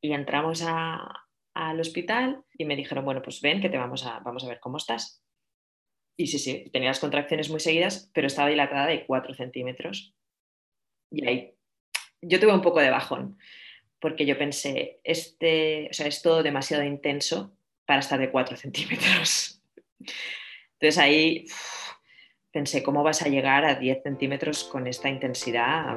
[0.00, 4.44] Y entramos al hospital y me dijeron, bueno, pues ven que te vamos a, vamos
[4.44, 5.22] a ver cómo estás.
[6.16, 10.14] Y sí, sí, tenía las contracciones muy seguidas, pero estaba dilatada de 4 centímetros.
[11.10, 11.54] Y ahí
[12.20, 13.38] yo tuve un poco de bajón,
[14.00, 17.56] porque yo pensé, este, o sea, es todo demasiado intenso
[17.86, 19.62] para estar de 4 centímetros.
[20.74, 21.46] Entonces ahí
[22.50, 25.96] pensé, ¿cómo vas a llegar a 10 centímetros con esta intensidad?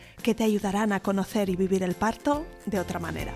[0.21, 3.33] que te ayudarán a conocer y vivir el parto de otra manera.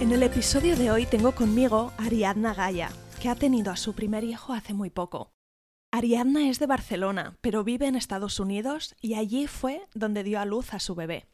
[0.00, 4.24] En el episodio de hoy tengo conmigo Ariadna Gaya, que ha tenido a su primer
[4.24, 5.37] hijo hace muy poco.
[5.90, 10.44] Ariadna es de Barcelona, pero vive en Estados Unidos y allí fue donde dio a
[10.44, 11.24] luz a su bebé.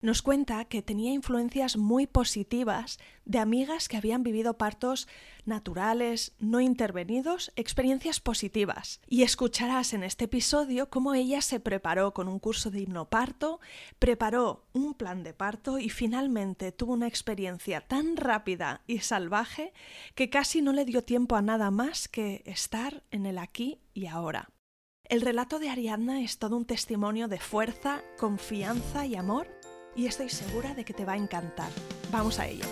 [0.00, 5.08] Nos cuenta que tenía influencias muy positivas de amigas que habían vivido partos
[5.44, 9.00] naturales, no intervenidos, experiencias positivas.
[9.08, 13.58] Y escucharás en este episodio cómo ella se preparó con un curso de hipnoparto,
[13.98, 19.72] preparó un plan de parto y finalmente tuvo una experiencia tan rápida y salvaje
[20.14, 24.06] que casi no le dio tiempo a nada más que estar en el aquí y
[24.06, 24.48] ahora.
[25.02, 29.57] El relato de Ariadna es todo un testimonio de fuerza, confianza y amor
[29.98, 31.70] y estoy segura de que te va a encantar.
[32.12, 32.64] Vamos a ello.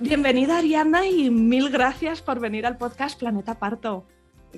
[0.00, 4.04] Bienvenida Ariana y mil gracias por venir al podcast Planeta Parto.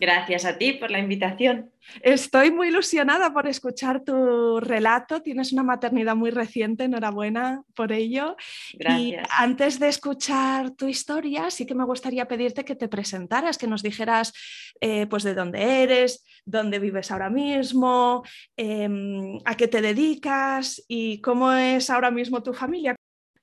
[0.00, 1.72] Gracias a ti por la invitación.
[2.02, 5.22] Estoy muy ilusionada por escuchar tu relato.
[5.22, 8.36] Tienes una maternidad muy reciente, enhorabuena por ello.
[8.74, 9.26] Gracias.
[9.28, 13.66] Y antes de escuchar tu historia, sí que me gustaría pedirte que te presentaras, que
[13.66, 14.32] nos dijeras
[14.80, 18.22] eh, pues de dónde eres, dónde vives ahora mismo,
[18.56, 22.94] em, a qué te dedicas y cómo es ahora mismo tu familia.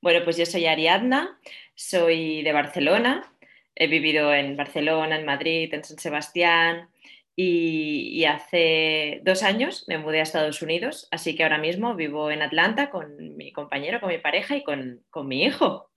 [0.01, 1.39] Bueno, pues yo soy Ariadna,
[1.73, 3.33] soy de Barcelona,
[3.75, 6.89] He vivido en Barcelona, en Madrid, en San Sebastián
[7.37, 12.41] y, hace dos años me mudé a Estados Unidos, así que ahora mismo vivo en
[12.41, 15.91] Atlanta con mi compañero, con mi pareja y con, mi hijo.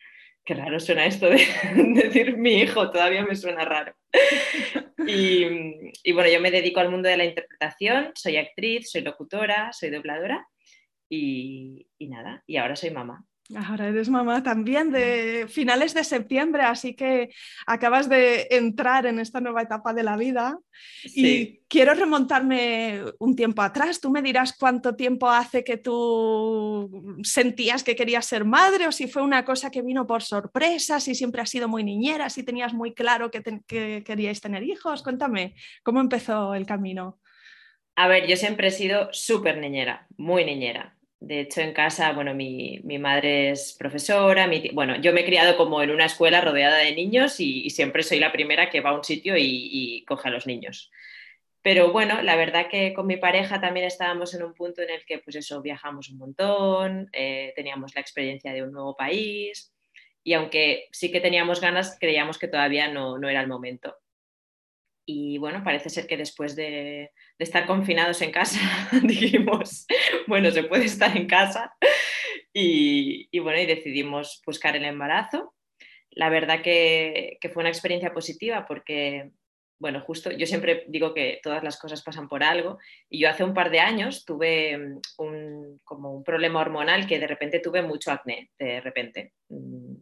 [0.44, 1.46] Qué raro suena esto de
[1.94, 3.94] decir mi hijo, todavía me suena raro.
[5.06, 9.90] Y, bueno, yo me dedico al mundo de la interpretación, soy actriz, soy locutora, soy
[9.90, 10.46] dobladora
[11.08, 13.27] y nada, y ahora soy mamá.
[13.56, 17.30] Ahora eres mamá también de finales de septiembre, así que
[17.66, 20.58] acabas de entrar en esta nueva etapa de la vida.
[21.02, 24.00] Y quiero remontarme un tiempo atrás.
[24.00, 29.08] Tú me dirás cuánto tiempo hace que tú sentías que querías ser madre o si
[29.08, 32.74] fue una cosa que vino por sorpresa, si siempre has sido muy niñera, si tenías
[32.74, 35.02] muy claro que, que queríais tener hijos.
[35.02, 37.18] Cuéntame, ¿cómo empezó el camino?
[37.96, 42.34] A ver, yo siempre he sido súper niñera, muy niñera de hecho, en casa, bueno,
[42.34, 46.94] mi, madre es profesora, bueno, yo me he criado como en una escuela rodeada de
[46.94, 50.46] niños y, siempre soy la primera que va a un sitio y, coge a los
[50.46, 50.90] niños.
[51.62, 55.04] Pero bueno, la verdad que con mi pareja también estábamos en un punto en el
[55.04, 59.74] que, pues eso, viajamos un montón, eh, teníamos la experiencia de un nuevo país
[60.22, 63.96] y aunque sí que teníamos ganas, creíamos que todavía no, no era el momento.
[65.10, 68.60] Y bueno, parece ser que después de, estar confinados en casa,
[69.02, 69.86] dijimos,
[70.26, 71.74] bueno, se puede estar en casa.
[72.52, 75.54] Y, bueno, y decidimos buscar el embarazo.
[76.10, 79.30] La verdad que, fue una experiencia positiva porque,
[79.78, 82.76] bueno, justo yo siempre digo que todas las cosas pasan por algo.
[83.08, 87.18] Y yo hace un par de años tuve mm, un, como un problema hormonal que
[87.18, 89.32] de repente tuve mucho acné, de repente.
[89.48, 89.94] Mm,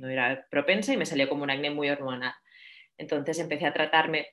[0.00, 2.32] no era propensa y me salió como un acné muy hormonal.
[2.96, 4.28] Entonces empecé a tratarme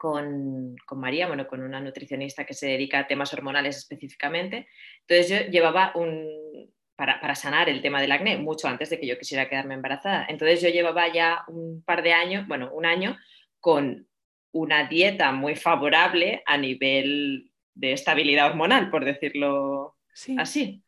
[0.00, 4.66] con, María, bueno, con una nutricionista que se dedica a temas hormonales específicamente.
[5.06, 9.18] Entonces yo llevaba un para, sanar el tema del acné, mucho antes de que yo
[9.18, 10.24] quisiera quedarme embarazada.
[10.30, 13.18] Entonces yo llevaba ya un par de años, bueno, un año
[13.60, 14.08] con
[14.52, 19.96] una dieta muy favorable a nivel de estabilidad hormonal, por decirlo
[20.38, 20.82] así.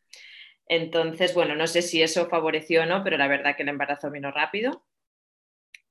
[0.67, 4.11] Entonces, bueno, no sé si eso favoreció o no, pero la verdad que el embarazo
[4.11, 4.87] vino rápido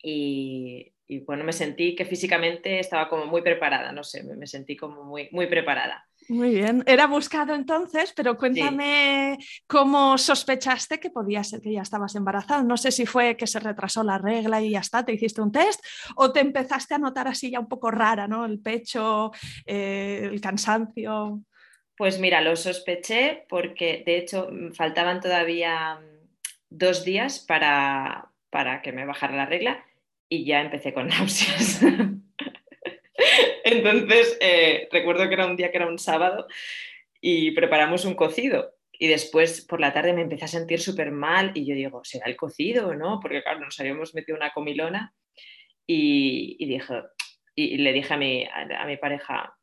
[0.02, 0.94] y,
[1.26, 5.28] bueno, me sentí que físicamente estaba como muy preparada, no sé, me, sentí como muy,
[5.32, 6.08] muy preparada.
[6.30, 9.38] Muy bien, era buscado entonces, pero cuéntame
[9.68, 12.64] cómo sospechaste que podía ser que ya estabas embarazada.
[12.64, 15.52] No sé si fue que se retrasó la regla y ya está, te hiciste un
[15.52, 15.84] test
[16.16, 18.46] o te empezaste a notar así ya un poco rara, ¿no?
[18.46, 19.32] El pecho,
[19.66, 21.42] eh, el cansancio.
[21.98, 26.28] Pues mira, lo sospeché porque de hecho mm, faltaban todavía mm,
[26.70, 29.84] dos días para, para que me bajara la regla
[30.32, 31.82] y ya empecé con náuseas.
[33.64, 36.48] Entonces, eh, recuerdo que era un día que era un sábado
[37.20, 38.76] y preparamos un cocido.
[38.92, 42.28] Y después por la tarde me empecé a sentir súper mal y yo digo, ¿será
[42.28, 43.20] el cocido o no?
[43.20, 45.14] Porque claro, nos habíamos metido una comilona
[45.86, 47.02] y, dije,
[47.56, 49.54] le dije a mi, a mi pareja,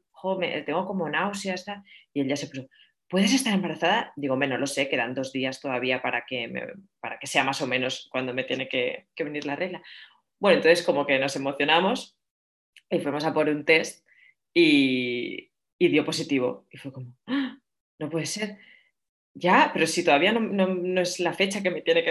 [0.66, 1.64] tengo como náuseas,
[2.12, 2.66] y él ya se puso,
[3.08, 4.12] ¿puedes estar embarazada?
[4.16, 6.52] Digo, bueno, lo sé, quedan dos días todavía para que,
[7.00, 9.82] para que sea más o menos cuando me tiene que, venir la regla.
[10.40, 12.16] Bueno, entonces como que nos emocionamos
[12.90, 14.06] y fuimos a por un test
[14.54, 16.66] y, dio positivo.
[16.70, 17.58] Y fue como, ¡Ah!
[17.98, 18.58] no puede ser.
[19.34, 22.02] Ya, pero si todavía no, es la fecha que me tiene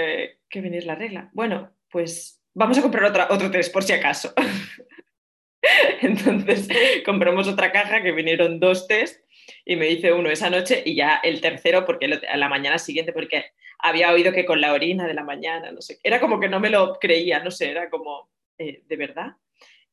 [0.49, 1.29] que, venir la regla.
[1.33, 4.33] Bueno, pues vamos a comprar otra, otro test por si acaso.
[6.01, 6.69] Entonces
[7.05, 9.25] compramos otra caja que vinieron dos test
[9.65, 13.11] y me hice uno esa noche y ya el tercero porque a la mañana siguiente
[13.11, 16.49] porque había oído que con la orina de la mañana, no sé, era como que
[16.49, 19.35] no me lo creía, no sé, era como eh, de verdad.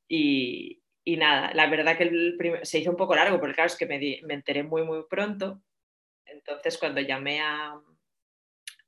[0.09, 3.77] Y, y, nada, la verdad que el se hizo un poco largo porque claro, es
[3.77, 5.63] que me, me enteré muy, muy pronto.
[6.27, 7.79] Entonces cuando llamé a,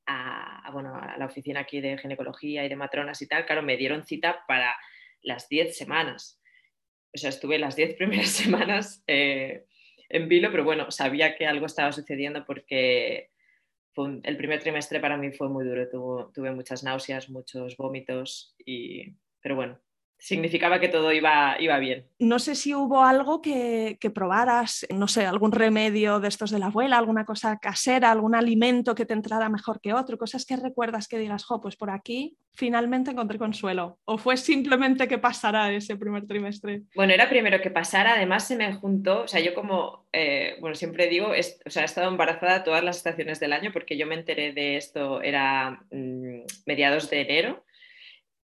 [0.07, 3.77] a, bueno, a la oficina aquí de ginecología y de matronas y tal, claro, me
[3.77, 4.77] dieron cita para
[5.23, 6.41] las 10 semanas
[7.17, 9.65] o sea, estuve las 10 primeras semanas eh,
[10.09, 13.31] en vilo, pero bueno, sabía que algo estaba sucediendo porque
[14.23, 15.89] el primer trimestre para mí fue muy duro,
[16.35, 19.81] tuve muchas náuseas, muchos vómitos, y, pero bueno,
[20.19, 22.07] significaba que todo iba, iba bien.
[22.19, 26.59] No sé si hubo algo que, que, probaras, no sé, algún remedio de estos de
[26.59, 30.57] la abuela, alguna cosa casera, algún alimento que te entrara mejor que otro, cosas que
[30.57, 33.99] recuerdas que digas, jo, pues por aquí finalmente encontré consuelo.
[34.05, 36.83] ¿O fue simplemente que pasara ese primer trimestre?
[36.95, 40.75] Bueno, era primero que pasara, además se me juntó, o sea, yo como, eh, bueno,
[40.75, 44.15] siempre digo, o sea, he estado embarazada todas las estaciones del año porque yo me
[44.15, 47.66] enteré de esto, era mm, mediados de enero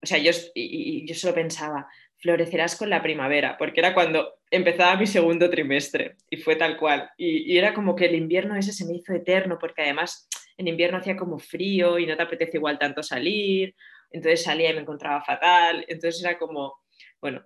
[0.01, 1.87] o sea, yo, y, yo solo pensaba,
[2.17, 7.09] florecerás con la primavera, porque era cuando empezaba mi segundo trimestre y fue tal cual.
[7.17, 10.27] Y, era como que el invierno ese se me hizo eterno, porque además
[10.57, 13.75] en invierno hacía como frío y no te apetece igual tanto salir,
[14.11, 16.79] entonces salía y me encontraba fatal, entonces era como,
[17.21, 17.45] bueno,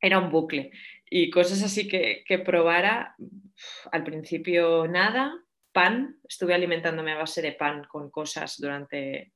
[0.00, 0.70] era un bucle.
[1.10, 3.14] Y cosas así que, que probara,
[3.92, 5.34] al principio nada,
[5.72, 9.32] pan, estuve alimentándome a base de pan con cosas durante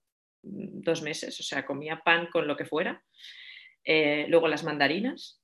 [0.46, 3.02] dos meses, o sea, comía pan con lo que fuera.
[3.84, 5.40] Eh, luego las mandarinas.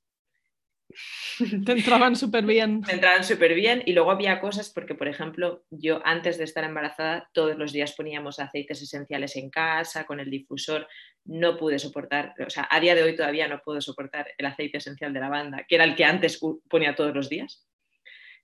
[1.65, 2.83] Te entraban súper bien.
[2.87, 6.65] Me entraban súper bien y luego había cosas porque, por ejemplo, yo antes de estar
[6.65, 10.87] embarazada todos los días poníamos aceites esenciales en casa con el difusor.
[11.25, 14.79] No pude soportar, o sea, a día de hoy todavía no puedo soportar el aceite
[14.79, 17.67] esencial de lavanda, que era el que antes ponía todos los días.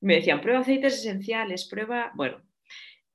[0.01, 2.48] Me decían, prueba aceites esenciales, prueba, bueno,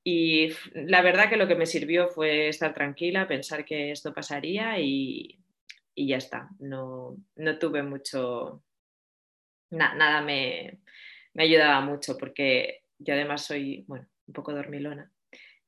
[0.06, 4.78] y la verdad que lo que me sirvió fue estar tranquila, pensar que esto pasaría
[4.78, 5.40] y,
[5.96, 6.50] ya está.
[6.58, 7.16] No,
[7.58, 8.62] tuve mucho,
[9.70, 10.78] nada me,
[11.34, 15.10] ayudaba mucho porque yo además soy, bueno, un poco dormilona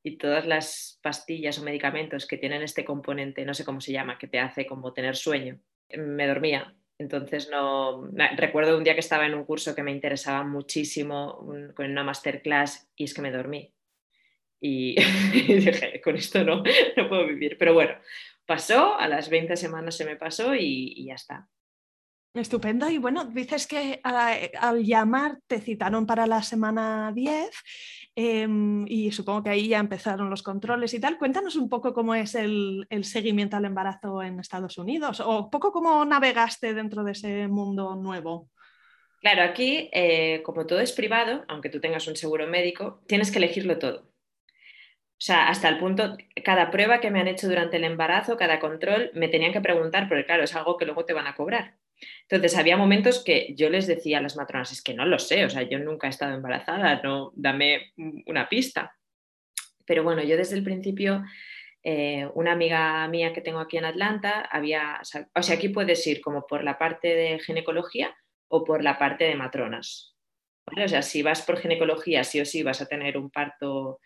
[0.03, 4.19] y todas las pastillas o medicamentos que tienen este componente, no sé cómo se llama,
[4.19, 5.59] que te hace como tener sueño,
[5.97, 6.75] me dormía.
[6.99, 11.39] Entonces no recuerdo un día que estaba en un curso que me interesaba muchísimo
[11.75, 13.76] con una masterclass y es que me dormí
[14.61, 16.63] y, dije, con esto no,
[16.97, 17.57] no puedo vivir.
[17.59, 17.95] Pero bueno,
[18.47, 21.49] pasó, a las 20 semanas se me pasó y, ya está.
[22.35, 22.89] Estupendo.
[22.91, 27.51] Y bueno, dices que al llamar te citaron para la semana 10
[28.15, 31.17] em, y supongo que ahí ya empezaron los controles y tal.
[31.17, 35.51] Cuéntanos un poco cómo es el, el seguimiento al embarazo en Estados Unidos o un
[35.51, 38.51] poco cómo navegaste dentro de ese mundo nuevo.
[39.21, 43.39] Claro, aquí, eh, como todo es privado, aunque tú tengas un seguro médico, tienes que
[43.39, 44.13] elegirlo todo.
[45.19, 48.61] O sea, hasta el punto, cada prueba que me han hecho durante el embarazo, cada
[48.61, 51.77] control, me tenían que preguntar, porque claro, es algo que luego te van a cobrar.
[52.29, 55.47] Entonces, había momentos que yo les decía a las matronas, es que no lo sé,
[55.47, 57.95] o sea, yo nunca he estado embarazada, no, dame
[58.27, 58.95] una pista.
[59.87, 61.25] Pero bueno, yo desde el principio,
[61.83, 65.01] eh, una amiga mía que tengo aquí en Atlanta, había,
[65.35, 68.15] o sea, aquí puedes ir como por la parte de ginecología
[68.49, 70.15] o por la parte de matronas.
[70.67, 74.01] O sea, si vas por ginecología, sí o sí vas a tener un parto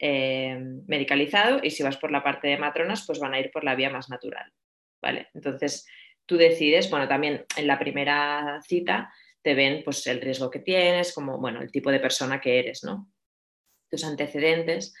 [0.00, 3.64] eh, medicalizado y si vas por la parte de matronas, pues van a ir por
[3.64, 4.52] la vía más natural.
[5.00, 5.28] ¿vale?
[5.34, 5.86] Entonces,
[6.26, 11.14] tú decides, bueno, también en la primera cita te ven pues, el riesgo que tienes,
[11.14, 13.10] como, bueno, el tipo de persona que eres, ¿no?
[13.90, 14.94] Tus antecedentes.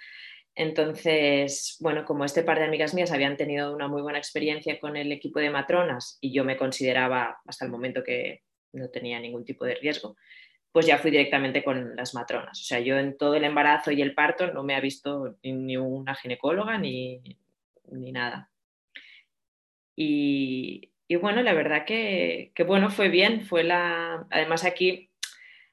[0.54, 4.96] Entonces, bueno, como este par de amigas mías habían tenido una muy buena experiencia con
[4.96, 8.42] el equipo de matronas y yo me consideraba hasta el momento que
[8.72, 10.16] no tenía ningún tipo de riesgo,
[10.72, 12.60] pues ya fui directamente con las matronas.
[12.60, 15.76] O sea, yo en todo el embarazo y el parto no me ha visto ni
[15.76, 17.20] una ginecóloga ni,
[17.90, 18.50] nada.
[19.96, 23.42] Y, bueno, la verdad que, bueno, fue bien.
[23.42, 24.26] Fue la...
[24.30, 25.10] Además aquí,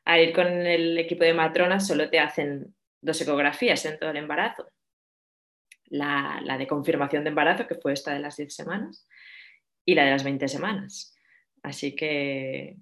[0.03, 4.17] al ir con el equipo de matronas, solo te hacen dos ecografías en todo el
[4.17, 4.67] embarazo.
[5.85, 9.07] La, la de confirmación de embarazo, que fue esta de las 10 semanas,
[9.85, 11.15] y la de las 20 semanas.
[11.61, 12.77] Así que,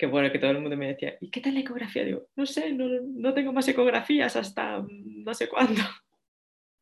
[0.00, 2.02] que bueno, que todo el mundo me decía, ¿y qué tal la ecografía?
[2.02, 5.82] Digo, no sé, no, tengo más ecografías hasta no sé cuándo.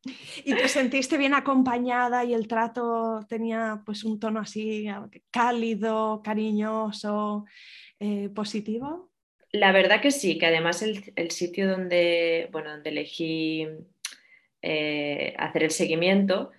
[0.45, 4.87] ¿Y te sentiste bien acompañada y el trato tenía pues un tono así
[5.31, 7.43] cálido, cariñoso,
[7.99, 9.11] eh, positivo?
[9.51, 13.67] La verdad que sí, que además el, sitio donde, bueno, donde elegí
[14.61, 16.51] eh, hacer el seguimiento,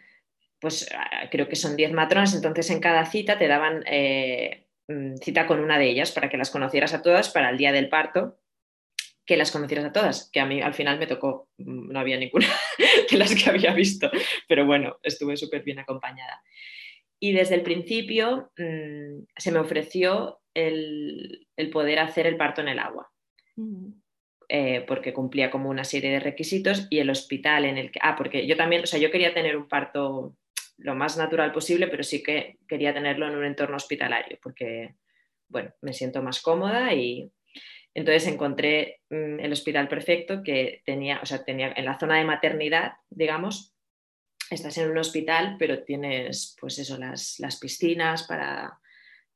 [0.59, 4.67] pues ah, creo que son 10 matronas, entonces en cada cita te daban eh,
[5.21, 7.89] cita con una de ellas para que las conocieras a todas para el día del
[7.89, 8.39] parto,
[9.25, 12.17] que las conocieras a todas, que a mí al final me tocó, mm, no había
[12.19, 12.49] ninguna
[13.11, 14.11] de las que había visto,
[14.49, 16.43] pero bueno, estuve súper bien acompañada.
[17.21, 22.79] Y desde el principio mm, se me ofreció el, poder hacer el parto en el
[22.79, 23.13] agua.
[24.49, 28.17] Eh, porque cumplía como una serie de requisitos y el hospital en el que, ah,
[28.17, 30.35] porque yo también, o sea, yo quería tener un parto
[30.81, 34.95] lo más natural posible, pero sí que quería tenerlo en un entorno hospitalario, porque,
[35.49, 37.31] bueno, me siento más cómoda y
[37.95, 42.25] entonces encontré mm, el hospital perfecto que tenía, o sea, tenía en la zona de
[42.25, 43.75] maternidad, digamos,
[44.51, 48.79] estás en un hospital, pero tienes, pues eso, las, piscinas para,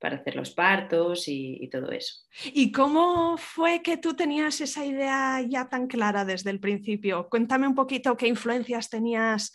[0.00, 2.26] hacer los partos y, y, todo eso.
[2.52, 7.28] ¿Y cómo fue que tú tenías esa idea ya tan clara desde el principio?
[7.30, 9.54] Cuéntame un poquito qué influencias tenías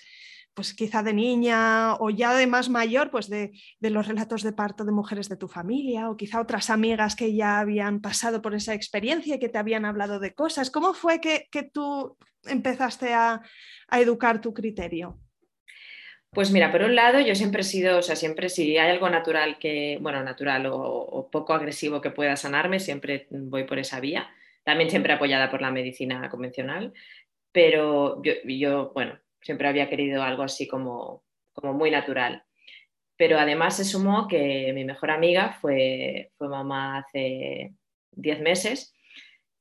[0.54, 4.84] pues quizá de niña o ya de más mayor, pues de, los relatos de parto
[4.84, 8.74] de mujeres de tu familia o quizá otras amigas que ya habían pasado por esa
[8.74, 10.70] experiencia y que te habían hablado de cosas.
[10.72, 13.42] ¿Cómo fue que, tú empezaste a,
[13.92, 15.18] educar tu criterio?
[16.32, 19.10] Pues mira, por un lado, yo siempre he sido, o sea, siempre si hay algo
[19.10, 24.30] natural que, bueno, natural o, poco agresivo que pueda sanarme, siempre voy por esa vía.
[24.64, 26.94] También siempre apoyada por la medicina convencional,
[27.52, 32.44] pero yo bueno, siempre había querido algo así como, como muy natural.
[33.18, 37.74] Pero además se sumó que mi mejor amiga fue, fue mamá hace
[38.12, 38.94] 10 meses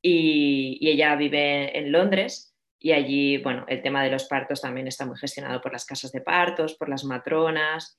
[0.02, 5.04] y, ella vive en Londres y allí, bueno, el tema de los partos también está
[5.04, 7.96] muy gestionado por las casas de partos, por las matronas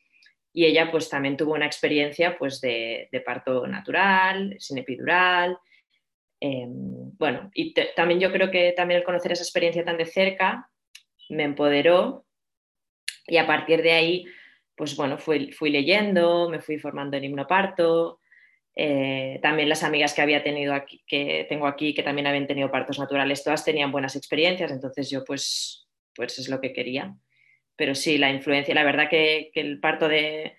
[0.53, 5.57] y ella pues también tuvo una experiencia pues de, parto natural, sin epidural.
[6.39, 10.69] Em, bueno, y también yo creo que también el conocer esa experiencia tan de cerca
[11.29, 12.25] me empoderó
[13.27, 14.25] y a partir de ahí,
[14.75, 18.19] pues bueno, fui, leyendo, me fui formando en himnoparto,
[18.75, 22.71] eh, también las amigas que había tenido aquí, que tengo aquí, que también habían tenido
[22.71, 27.15] partos naturales, todas tenían buenas experiencias, entonces yo pues, pues es lo que quería.
[27.75, 30.58] Pero sí, la influencia, la verdad que, que el parto de,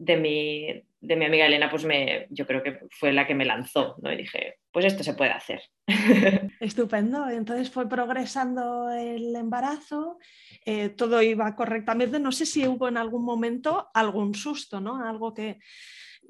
[0.00, 0.66] de mi,
[1.02, 4.10] de mi amiga Elena, pues me, yo creo que fue la que me lanzó, ¿no?
[4.10, 5.60] Y dije, pues esto se puede hacer.
[6.60, 7.28] Estupendo.
[7.28, 10.18] Entonces fue progresando el embarazo,
[10.64, 12.18] eh, todo iba correctamente.
[12.18, 15.06] No sé si hubo en algún momento algún susto, ¿no?
[15.06, 15.58] Algo que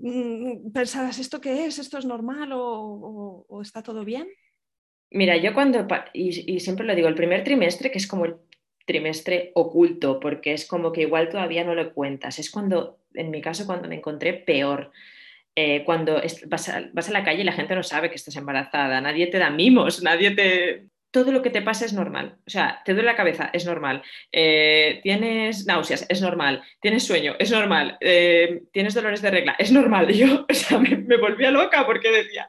[0.01, 1.79] mm, pensabas, ¿esto qué es?
[1.79, 4.27] ¿Esto es normal o, está todo bien?
[5.13, 8.35] Mira, yo cuando, y, y siempre lo digo, el primer trimestre, que es como el
[8.85, 12.41] trimestre oculto, porque es como que igual todavía no lo cuentas.
[12.41, 14.93] Es cuando en mi caso, cuando me encontré peor.
[15.57, 19.27] Eh, cuando vas a, la calle y la gente no sabe que estás embarazada, nadie
[19.27, 20.87] te da mimos, nadie te...
[21.11, 22.37] Todo lo que te pasa es normal.
[22.47, 24.01] O sea, te duele la cabeza, es normal.
[24.31, 26.63] Eh, tienes náuseas, es normal.
[26.81, 27.99] Tienes sueño, es normal.
[28.01, 30.07] Eh, tienes dolores de regla, es normal.
[30.15, 32.49] yo, o sea, me, me volvía loca porque decía,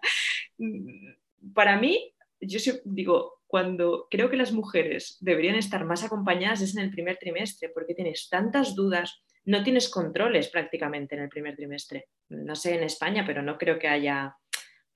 [0.59, 6.75] mm, para mí, yo digo, cuando creo que las mujeres deberían estar más acompañadas es
[6.75, 11.55] en el primer trimestre, porque tienes tantas dudas, no tienes controles prácticamente en el primer
[11.55, 12.07] trimestre.
[12.29, 14.35] No sé en España, pero no creo que haya,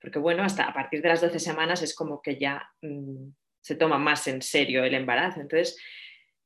[0.00, 3.28] porque bueno, hasta a partir de las 12 semanas es como que ya mm,
[3.60, 5.40] se toma más en serio el embarazo.
[5.40, 5.78] Entonces,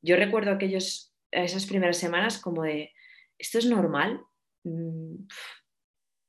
[0.03, 2.93] yo recuerdo aquellos, esas primeras semanas como de,
[3.39, 4.21] ¿esto es normal?
[4.65, 5.27] Mm,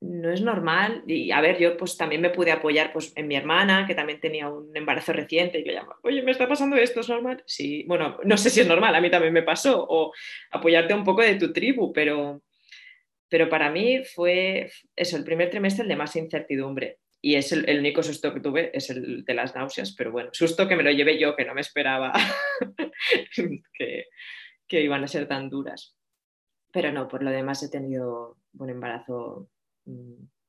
[0.01, 1.03] no es normal.
[1.08, 4.20] Y a ver, yo pues también me pude apoyar pues, en mi hermana, que también
[4.20, 7.00] tenía un embarazo reciente, y yo llamaba, oye, ¿me está pasando esto?
[7.00, 7.43] ¿Es normal?
[7.46, 10.12] Sí, bueno, no sé si es normal, a mí también me pasó, o
[10.51, 12.41] apoyarte un poco de tu tribu, pero,
[13.29, 16.98] pero para mí fue eso, el primer trimestre el de más incertidumbre.
[17.24, 20.67] Y es el, único susto que tuve, es el de las náuseas, pero bueno, susto
[20.67, 22.12] que me lo llevé yo, que no me esperaba
[23.75, 24.08] que,
[24.67, 25.96] que iban a ser tan duras.
[26.74, 29.51] Pero no, por lo demás he tenido un embarazo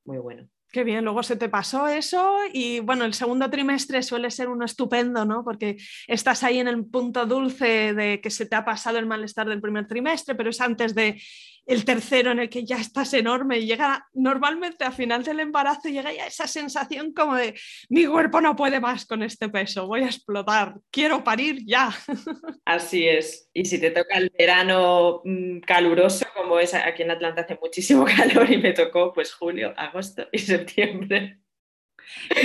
[0.05, 0.47] muy bueno.
[0.73, 4.65] Qué bien, luego se te pasó eso y bueno, el segundo trimestre suele ser uno
[4.65, 5.43] estupendo, ¿no?
[5.43, 9.47] Porque estás ahí en el punto dulce de que se te ha pasado el malestar
[9.47, 11.21] del primer trimestre, pero es antes de
[11.65, 15.89] el tercero en el que ya estás enorme y llega normalmente a final del embarazo
[15.89, 17.53] llega ya esa sensación como de
[17.89, 21.89] mi cuerpo no puede más con este peso, voy a explotar, quiero parir ya.
[22.65, 23.49] Así es.
[23.53, 28.05] Y si te toca el verano mm, caluroso, como es aquí en Atlanta hace muchísimo
[28.17, 31.39] calor y me tocó pues julio, agosto y septiembre.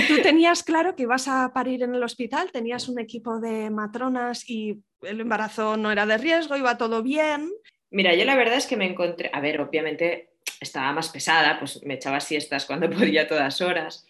[0.07, 2.51] ¿Tú tenías claro que ibas a parir en el hospital?
[2.51, 6.55] ¿Tenías un equipo de matronas y el embarazo no era de riesgo?
[6.55, 7.51] ¿Iba todo bien?
[7.91, 10.29] Mira, yo la verdad es que me encontré, a ver, obviamente
[10.61, 14.05] estaba más pesada, pues me echaba siestas cuando podía todas horas,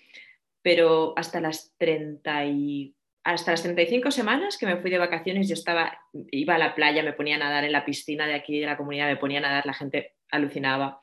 [0.61, 5.53] pero hasta las 30 y, hasta las 35 semanas que me fui de vacaciones yo
[5.53, 5.99] estaba,
[6.31, 8.77] iba a la playa, me ponía a nadar en la piscina de aquí de la
[8.77, 10.99] comunidad, me ponía a nadar, la gente alucinaba.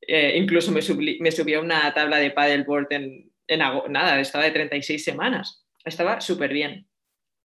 [0.00, 5.64] Eh, incluso me, subí, una tabla de paddleboard en, en nada, estaba de 36 semanas,
[5.84, 6.88] estaba súper bien.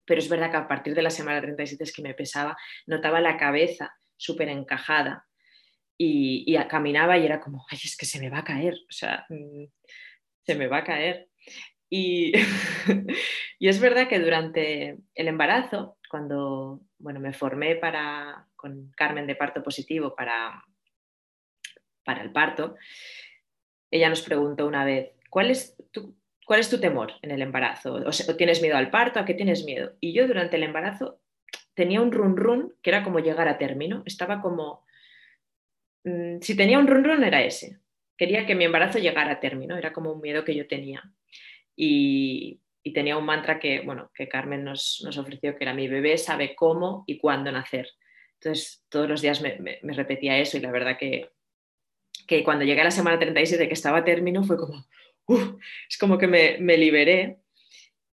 [0.06, 3.20] Pero es verdad que a partir de la semana 37 es que me pesaba, notaba
[3.20, 5.26] la cabeza súper encajada
[5.96, 9.26] y, caminaba y era como, ay, es que se me va a caer, o sea,
[9.28, 9.64] mm,
[10.44, 11.28] se me va a caer.
[11.88, 12.32] Y,
[13.58, 19.36] y, es verdad que durante el embarazo, cuando bueno, me formé para, con Carmen de
[19.36, 20.64] parto positivo para,
[22.04, 22.76] para el parto,
[23.90, 27.94] ella nos preguntó una vez, ¿cuál es tu, cuál es tu temor en el embarazo?
[27.94, 29.20] ¿O, tienes miedo al parto?
[29.20, 29.92] ¿A qué tienes miedo?
[30.00, 31.20] Y yo durante el embarazo
[31.74, 34.02] tenía un run run que era como llegar a término.
[34.06, 34.84] Estaba como.
[36.04, 37.78] Mm, si tenía un run run era ese.
[38.16, 39.76] Quería que mi embarazo llegara a término.
[39.76, 41.02] Era como un miedo que yo tenía.
[41.76, 42.60] Y,
[42.94, 47.02] tenía un mantra que, bueno, que Carmen nos, ofreció, que era mi bebé sabe cómo
[47.06, 47.88] y cuándo nacer.
[48.34, 51.30] Entonces, todos los días me, repetía eso y la verdad que,
[52.28, 54.86] que, cuando llegué a la semana 37 que estaba a término fue como,
[55.88, 57.38] es como que me, me liberé.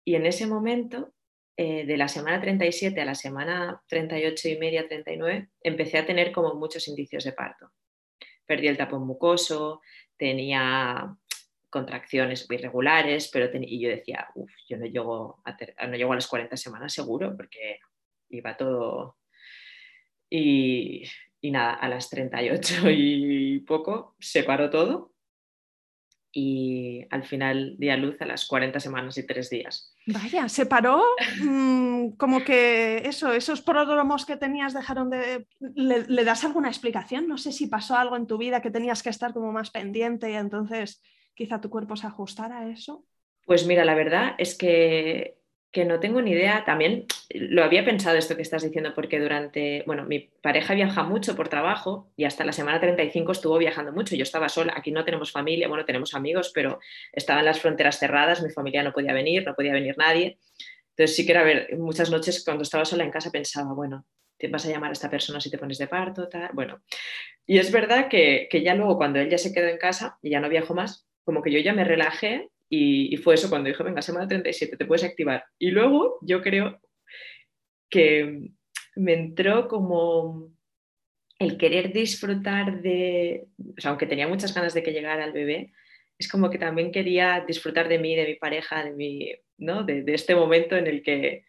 [0.05, 1.15] Y en ese momento
[1.61, 6.31] eh, de la semana 37 a la semana 38 y media, 39, empecé a tener
[6.31, 7.73] como muchos indicios de parto.
[8.47, 9.81] Perdí el tapón mucoso,
[10.17, 11.17] tenía
[11.69, 16.29] contracciones irregulares, pero y yo decía, uff, yo no llego, a no llego a las
[16.29, 17.81] 40 semanas seguro, porque
[18.29, 19.17] iba todo...
[20.31, 21.03] Y,
[21.41, 25.13] y nada, a las 38 y poco se paró todo
[26.33, 29.95] y al final di a luz a las 40 semanas y 3 días.
[30.07, 31.03] Vaya, se paró
[31.43, 35.47] mm, como que eso, esos pródromos que tenías dejaron de...
[35.59, 37.29] ¿Le, das alguna explicación?
[37.29, 40.31] No sé si pasó algo en tu vida que tenías que estar como más pendiente
[40.31, 41.03] y entonces
[41.35, 43.07] quizá tu cuerpo se ajustara a eso.
[43.47, 45.38] Pues mira, la verdad es que
[45.71, 49.83] que no tengo ni idea, también lo había pensado esto que estás diciendo, porque durante,
[49.87, 54.17] bueno, mi pareja viaja mucho por trabajo y hasta la semana 35 estuvo viajando mucho,
[54.17, 56.81] yo estaba sola, aquí no tenemos familia, bueno, tenemos amigos, pero
[57.13, 60.39] estaban las fronteras cerradas, mi familia no podía venir, no podía venir nadie.
[60.91, 64.07] Entonces sí que era ver, muchas noches cuando estaba sola en casa pensaba, bueno,
[64.39, 66.81] te vas a llamar a esta persona si te pones de parto, tal, bueno.
[67.47, 70.31] Y es verdad que, que ya luego cuando él ya se quedó en casa y
[70.31, 73.83] ya no viajó más, como que yo ya me relajé y, fue eso cuando dijo,
[73.83, 75.45] venga, semana 37, te puedes activar.
[75.59, 76.81] Y luego yo creo
[77.89, 78.51] que
[78.97, 80.51] me entró como
[81.39, 85.73] el querer disfrutar de, o sea, aunque tenía muchas ganas de que llegara el bebé,
[86.19, 89.85] es como que también quería disfrutar de mí, de mi pareja, de, mi, ¿no?
[89.85, 91.45] de, este momento en el que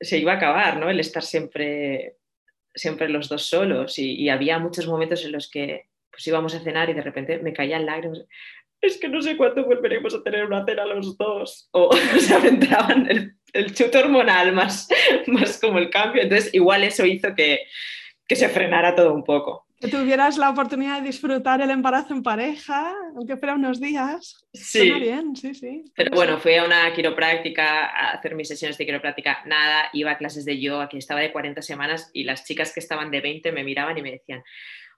[0.00, 0.90] se iba a acabar, ¿no?
[0.90, 2.16] el estar siempre,
[2.74, 3.98] siempre los dos solos.
[3.98, 7.38] Y, y había muchos momentos en los que pues íbamos a cenar y de repente
[7.38, 8.24] me caían lágrimas
[8.86, 11.68] es que no sé cuándo volveremos a tener una cena los dos.
[11.72, 14.88] O, se aventaban el, el chute hormonal más,
[15.26, 16.22] más como el cambio.
[16.22, 17.60] Entonces, igual eso hizo que,
[18.26, 19.66] que se frenara todo un poco.
[19.78, 24.46] Que tuvieras la oportunidad de disfrutar el embarazo en pareja, aunque fuera unos días.
[24.54, 24.90] Sí.
[24.90, 25.84] bien, sí, sí.
[25.94, 30.16] Pero bueno, fui a una quiropráctica a hacer mis sesiones de quiropráctica, nada, iba a
[30.16, 33.52] clases de yoga, que estaba de 40 semanas y las chicas que estaban de 20
[33.52, 34.42] me miraban y me decían,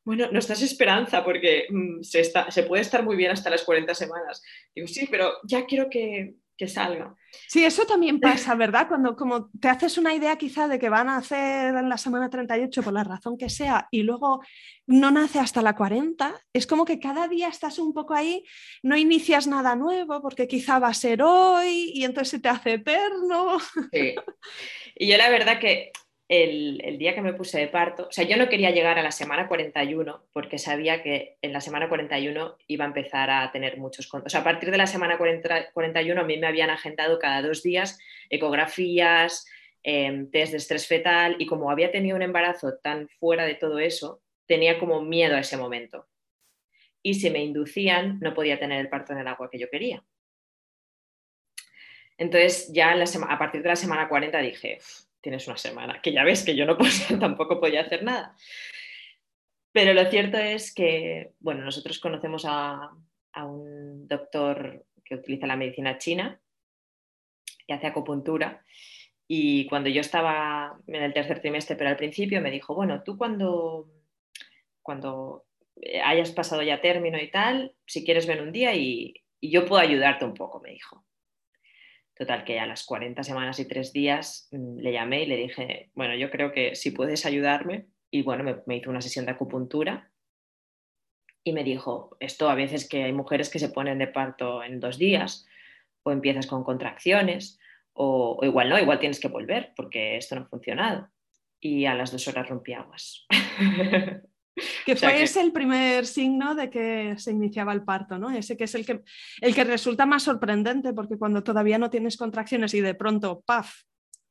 [0.08, 3.62] bueno, no estás esperanza porque mm, se, está, se puede estar muy bien hasta las
[3.62, 4.42] 40 semanas.
[4.74, 7.14] Digo, sí, pero ya quiero que, que salga.
[7.46, 8.88] Sí, eso también pasa, ¿verdad?
[8.88, 12.30] Cuando como te haces una idea quizá de que van a hacer en la semana
[12.30, 14.40] 38 por la razón que sea y luego
[14.86, 18.42] no nace hasta la 40, es como que cada día estás un poco ahí,
[18.82, 22.72] no inicias nada nuevo porque quizá va a ser hoy y entonces se te hace
[22.72, 23.58] eterno.
[23.92, 24.14] Sí.
[24.96, 25.92] Y yo la verdad que
[26.28, 29.10] el, día que me puse de parto, o sea, yo no quería llegar a la
[29.10, 34.12] semana 41 porque sabía que en la semana 41 iba a empezar a tener muchos
[34.12, 37.62] O sea, a partir de la semana 41 a mí me habían agendado cada dos
[37.62, 39.46] días ecografías,
[39.82, 43.78] em, test de estrés fetal y como había tenido un embarazo tan fuera de todo
[43.78, 46.06] eso, tenía como miedo a ese momento.
[47.02, 50.04] Y si me inducían, no podía tener el parto en el agua que yo quería.
[52.18, 54.78] Entonces ya a partir de la semana 40 dije,
[55.20, 56.76] tienes una semana, que ya ves que yo no
[57.20, 58.36] tampoco podía hacer nada.
[59.72, 62.90] Pero lo cierto es que, bueno, nosotros conocemos a,
[63.40, 66.40] un doctor que utiliza la medicina china
[67.68, 68.64] y hace acupuntura.
[69.28, 73.16] Y cuando yo estaba en el tercer trimestre, pero al principio me dijo, bueno, tú
[73.16, 73.88] cuando,
[74.82, 75.46] cuando
[76.02, 80.24] hayas pasado ya término y tal, si quieres ven un día y yo puedo ayudarte
[80.24, 81.04] un poco, me dijo.
[82.18, 85.90] Total, que a las 40 semanas y tres días mm, le llamé y le dije,
[85.94, 87.86] bueno, yo creo que si puedes ayudarme.
[88.10, 90.10] Y bueno, me, hizo una sesión de acupuntura
[91.44, 94.80] y me dijo, esto a veces que hay mujeres que se ponen de parto en
[94.80, 95.46] dos días
[96.02, 97.60] o empiezas con contracciones
[97.92, 101.08] o, o igual no, igual tienes que volver porque esto no ha funcionado.
[101.60, 103.26] Y a las dos horas rompí aguas.
[104.84, 108.30] Que fue ese el primer signo de que se iniciaba el parto, ¿no?
[108.30, 109.02] Ese que es el que,
[109.40, 113.82] el que resulta más sorprendente, porque cuando todavía no tienes contracciones y de pronto, ¡paf!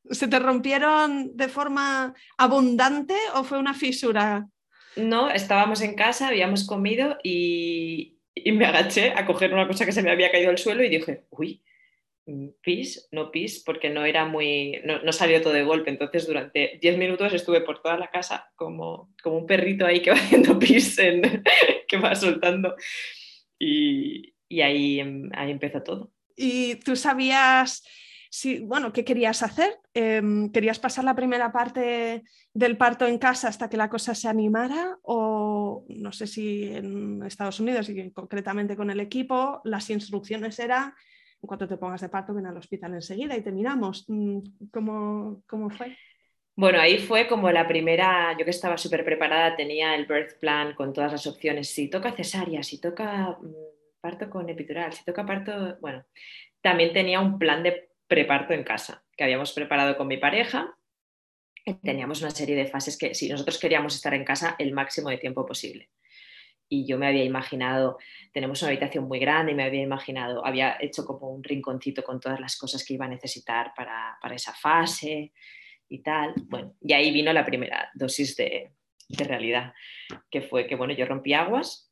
[0.09, 4.47] ¿Se te rompieron de forma abundante o fue una fisura?
[4.95, 9.91] No, estábamos en casa, habíamos comido y, y me agaché a coger una cosa que
[9.91, 11.61] se me había caído al suelo y dije, uy,
[12.61, 15.89] pis, no pis, porque no era muy, no, salió todo de golpe.
[15.89, 20.11] Entonces durante 10 minutos estuve por toda la casa como, como un perrito ahí que
[20.11, 20.97] va haciendo pis,
[21.87, 22.75] que va soltando.
[23.59, 25.01] Y, ahí,
[25.33, 26.11] ahí empezó todo.
[26.35, 27.83] ¿Y tú sabías,
[28.29, 29.79] si, bueno, qué querías hacer?
[29.93, 34.27] Em, ¿Querías pasar la primera parte del parto en casa hasta que la cosa se
[34.27, 34.99] animara?
[35.01, 40.93] O no sé si en Estados Unidos y concretamente con el equipo, las instrucciones eran
[41.41, 44.05] en cuanto te pongas de parto, ven al hospital enseguida y te miramos.
[44.07, 44.39] Mm,
[44.71, 45.95] ¿Cómo, cómo fue?
[46.55, 50.73] Bueno, ahí fue como la primera, yo que estaba súper preparada, tenía el birth plan
[50.73, 51.69] con todas las opciones.
[51.69, 53.53] Si toca cesárea, si toca mm,
[54.01, 56.03] parto con epidural, si toca parto, bueno,
[56.61, 60.75] también tenía un plan de preparto en casa que habíamos preparado con mi pareja.
[61.83, 65.17] Teníamos una serie de fases que si nosotros queríamos estar en casa el máximo de
[65.17, 65.89] tiempo posible
[66.69, 67.97] y yo me había imaginado,
[68.33, 72.19] tenemos una habitación muy grande y me había imaginado, había hecho como un rinconcito con
[72.19, 75.31] todas las cosas que iba a necesitar para, esa fase
[75.89, 76.33] y tal.
[76.47, 78.71] Bueno, y ahí vino la primera dosis de,
[79.09, 79.73] realidad,
[80.29, 81.89] que fue que, bueno, yo rompí aguas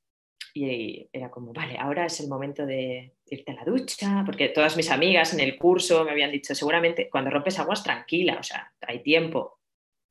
[0.53, 4.75] y era como, vale, ahora es el momento de irte a la ducha, porque todas
[4.75, 8.73] mis amigas en el curso me habían dicho, seguramente cuando rompes aguas, tranquila, o sea,
[8.81, 9.54] hay tiempo,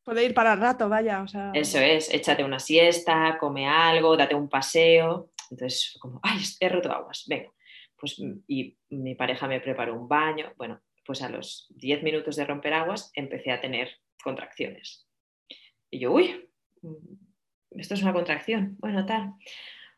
[0.04, 1.24] Puede ir para el rato, vaya.
[1.54, 5.30] Eso es, échate una siesta, come algo, date un paseo.
[5.50, 7.50] Entonces, como, ay, he roto aguas, venga.
[7.96, 10.52] Pues, y mi pareja me preparó un baño.
[10.58, 13.90] Bueno, pues a los 10 minutos de romper aguas empecé a tener
[14.22, 15.08] contracciones.
[15.90, 16.50] Y yo, uy,
[16.82, 18.76] mm, esto es una contracción.
[18.80, 19.32] Bueno, tal.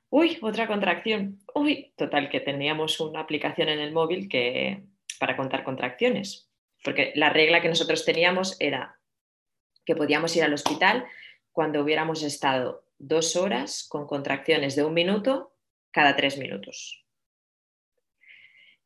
[0.08, 1.38] Uy, otra contracción.
[1.52, 4.84] Uy, total, que teníamos una aplicación en el móvil que,
[5.18, 6.48] para contar contracciones.
[6.84, 9.00] Porque la regla que nosotros teníamos era
[9.86, 11.06] que podíamos ir al hospital
[11.52, 15.54] cuando hubiéramos estado dos horas con contracciones de un minuto
[15.90, 17.06] cada tres minutos.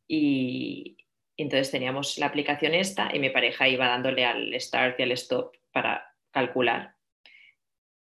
[0.06, 0.98] Y,
[1.36, 5.56] entonces teníamos la aplicación esta y mi pareja iba dándole al start y al stop
[5.72, 6.94] para calcular.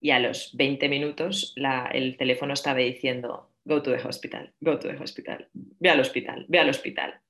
[0.00, 1.54] Y a los 20 minutos
[1.92, 6.46] el teléfono estaba diciendo, go to the hospital, go to the hospital, ve al hospital,
[6.48, 7.20] ve al hospital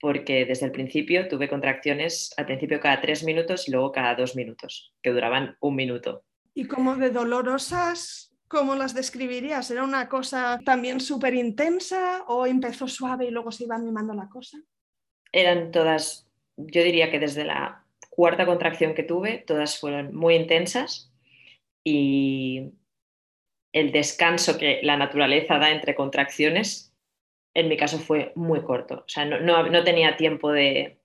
[0.00, 4.34] porque desde el principio tuve contracciones al principio cada tres minutos y luego cada dos
[4.34, 6.24] minutos, que duraban un minuto.
[6.54, 9.70] ¿Y como de dolorosas, cómo las describirías?
[9.70, 14.28] ¿Era una cosa también súper intensa o empezó suave y luego se iba animando la
[14.28, 14.58] cosa?
[15.32, 21.12] Eran todas, yo diría que desde la cuarta contracción que tuve, todas fueron muy intensas
[21.84, 22.72] y
[23.72, 26.89] el descanso que la naturaleza da entre contracciones
[27.54, 29.04] en mi caso fue muy corto.
[29.06, 30.98] O sea, no, tenía tiempo de,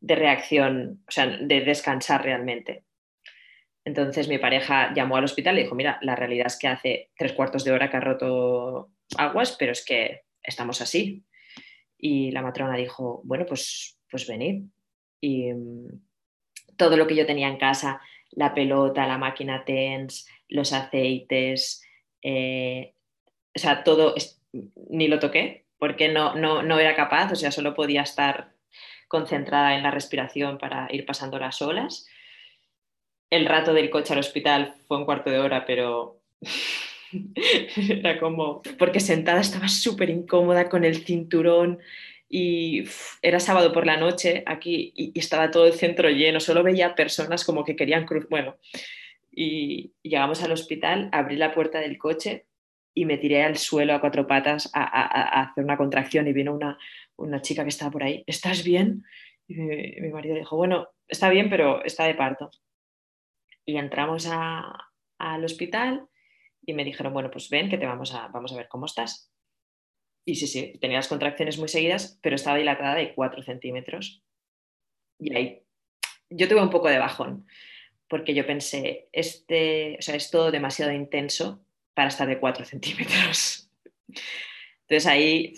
[0.00, 2.84] reacción, o sea, de descansar realmente.
[3.84, 7.32] Entonces mi pareja llamó al hospital y dijo, mira, la realidad es que hace tres
[7.32, 11.24] cuartos de hora que ha roto aguas, pero es que estamos así.
[11.96, 14.64] Y la matrona dijo, bueno, pues, pues venid.
[15.20, 16.00] Y mm,
[16.76, 18.00] todo lo que yo tenía en casa,
[18.32, 21.82] la pelota, la máquina TENS, los aceites,
[22.22, 22.94] eh,
[23.54, 24.14] o sea, todo,
[24.90, 28.52] ni lo toqué porque no, no, no era capaz, o sea, solo podía estar
[29.08, 32.06] concentrada en la respiración para ir pasando las olas.
[33.30, 36.20] El rato del coche al hospital fue un cuarto de hora, pero
[37.76, 41.78] era como, porque sentada estaba súper incómoda con el cinturón
[42.28, 42.84] y
[43.22, 47.44] era sábado por la noche aquí y, estaba todo el centro lleno, solo veía personas
[47.44, 48.56] como que querían cruzar, bueno,
[49.32, 52.46] y llegamos al hospital, abrí la puerta del coche
[52.98, 56.76] y me tiré al suelo a cuatro patas a, hacer una contracción y vino una,
[57.14, 59.04] una, chica que estaba por ahí, ¿estás bien?
[59.46, 62.50] Y mi, marido dijo, bueno, está bien, pero está de parto.
[63.64, 66.08] Y entramos al hospital
[66.66, 69.32] y me dijeron, bueno, pues ven que te vamos a, vamos a ver cómo estás.
[70.24, 74.24] Y sí, sí, tenía las contracciones muy seguidas, pero estaba dilatada de 4 centímetros.
[75.20, 75.62] Y ahí
[76.30, 77.46] yo tuve un poco de bajón,
[78.08, 81.64] porque yo pensé, este, o sea, es todo demasiado intenso
[81.98, 83.68] para estar de 4 centímetros.
[84.86, 85.52] Entonces ahí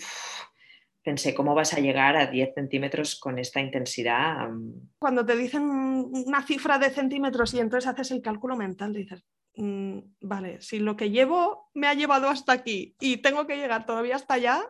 [1.03, 4.49] pensé, ¿cómo vas a llegar a 10 centímetros con esta intensidad?
[4.97, 9.23] Cuando te dicen una cifra de centímetros y entonces haces el cálculo mental, dices,
[9.53, 13.85] mm, vale, si lo que llevo me ha llevado hasta aquí y tengo que llegar
[13.85, 14.63] todavía hasta allá,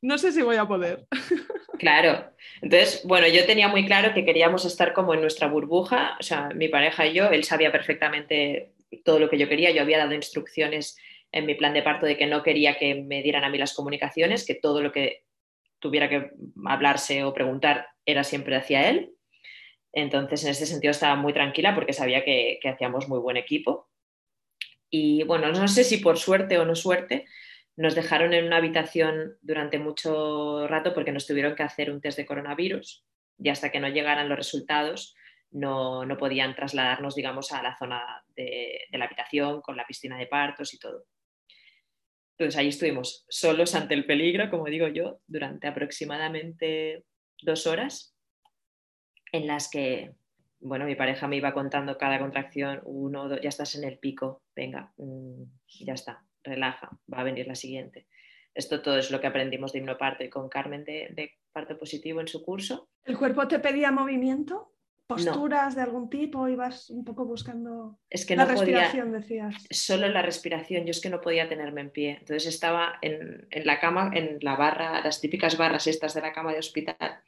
[0.00, 1.08] no sé si voy a poder.
[1.78, 2.32] Claro.
[2.60, 6.48] Entonces, bueno, yo tenía muy claro que queríamos estar como en nuestra burbuja, o sea,
[6.48, 8.72] mi pareja y yo, él sabía perfectamente
[9.04, 10.96] todo lo que yo quería, yo había dado instrucciones
[11.32, 13.74] en mi plan de parto de que no quería que me dieran a mí las
[13.74, 15.24] comunicaciones, que todo lo que
[15.78, 16.30] tuviera que
[16.66, 19.12] hablarse o preguntar era siempre hacia él.
[19.92, 23.88] Entonces, en ese sentido estaba muy tranquila porque sabía que, hacíamos muy buen equipo.
[24.90, 27.26] Y bueno, no sé si por suerte o no suerte,
[27.76, 32.18] nos dejaron en una habitación durante mucho rato porque nos tuvieron que hacer un test
[32.18, 33.04] de coronavirus
[33.38, 35.14] y hasta que no llegaran los resultados
[35.50, 40.74] no, podían trasladarnos, digamos, a la zona de, la habitación con la piscina de partos
[40.74, 41.04] y todo.
[42.38, 47.04] Entonces ahí estuvimos solos ante el peligro, como digo yo, durante aproximadamente
[47.42, 48.14] dos horas,
[49.32, 50.14] en las que,
[50.60, 54.44] bueno, mi pareja me iba contando cada contracción, uno, dos, ya estás en el pico,
[54.54, 55.42] venga, mm,
[55.80, 58.06] ya está, relaja, va a venir la siguiente.
[58.54, 62.20] Esto todo es lo que aprendimos de hipnoparto y con Carmen de, de parto positivo
[62.20, 62.88] en su curso.
[63.04, 64.72] ¿El cuerpo te pedía movimiento?
[65.08, 69.54] Posturas de algún tipo, ibas un poco buscando es que la respiración, decías.
[69.70, 72.18] Solo la respiración, yo es que no podía tenerme en pie.
[72.20, 76.52] Entonces estaba en, la cama, en la barra, las típicas barras estas de la cama
[76.52, 77.22] de hospital,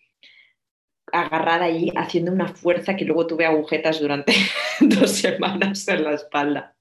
[1.11, 4.35] agarrada allí, haciendo una fuerza que luego tuve agujetas durante
[4.81, 6.77] dos semanas en la espalda.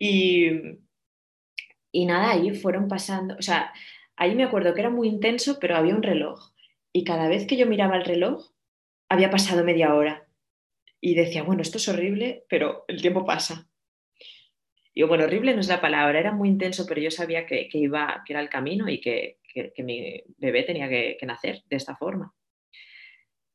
[0.00, 0.50] Y,
[1.92, 3.72] y nada, ahí fueron pasando, o sea,
[4.16, 6.52] ahí me acuerdo que era muy intenso, pero había un reloj.
[6.92, 8.53] Y cada vez que yo miraba el reloj,
[9.08, 10.26] había pasado media hora
[11.00, 13.68] y decía, bueno, esto es horrible, pero el tiempo pasa.
[14.94, 18.22] Y bueno, horrible no es la palabra, era muy intenso, pero yo sabía que, iba,
[18.24, 19.38] que era el camino y que,
[19.78, 22.34] mi bebé tenía que, nacer de esta forma.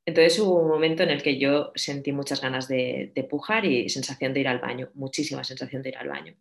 [0.06, 3.90] Entonces hubo un momento en el que yo sentí muchas ganas de, de, pujar y
[3.90, 6.36] sensación de ir al baño, muchísima sensación de ir al baño.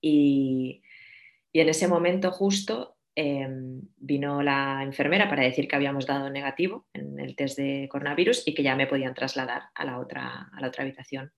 [0.00, 0.82] Y,
[1.52, 6.86] y en ese momento justo Em, vino la enfermera para decir que habíamos dado negativo
[6.92, 10.60] en el test de coronavirus y que ya me podían trasladar a la otra, a
[10.60, 11.32] la otra habitación.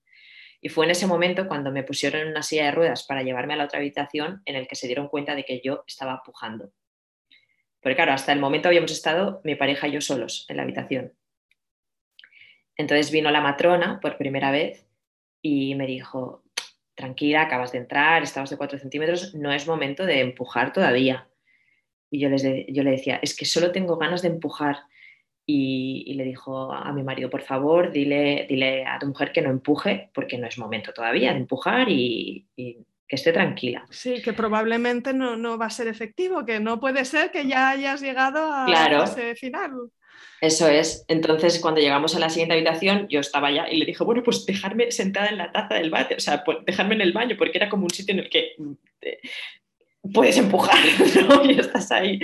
[0.59, 3.53] Y fue en ese momento cuando me pusieron en una silla de ruedas para llevarme
[3.53, 6.73] a la otra habitación en el que se dieron cuenta de que yo estaba pujando.
[7.81, 11.13] Porque claro, hasta el momento habíamos estado mi pareja y yo solos en la habitación.
[12.75, 14.85] Entonces vino la matrona por primera vez
[15.41, 16.43] y me dijo,
[16.93, 21.29] tranquila, acabas de entrar, estabas de 4 centímetros, no es momento de empujar todavía.
[22.11, 24.77] Y yo, les yo le decía, es que solo tengo ganas de empujar.
[25.51, 29.49] Y, le dijo a mi marido, por favor, dile, dile a tu mujer que no
[29.49, 33.83] empuje, porque no es momento todavía de empujar y, que esté tranquila.
[33.89, 37.71] Sí, que probablemente no, no, va a ser efectivo, que no puede ser que ya
[37.71, 39.03] hayas llegado a claro.
[39.05, 39.71] ese final.
[40.41, 41.03] Eso es.
[41.07, 44.45] Entonces, cuando llegamos a la siguiente habitación, yo estaba ya y le dije, bueno, pues
[44.45, 47.57] dejarme sentada en la taza del bate, o sea, pues dejarme en el baño, porque
[47.57, 48.55] era como un sitio en el que
[49.01, 49.19] eh,
[50.01, 50.77] puedes empujar,
[51.27, 51.45] ¿no?
[51.45, 52.19] Y estás ahí.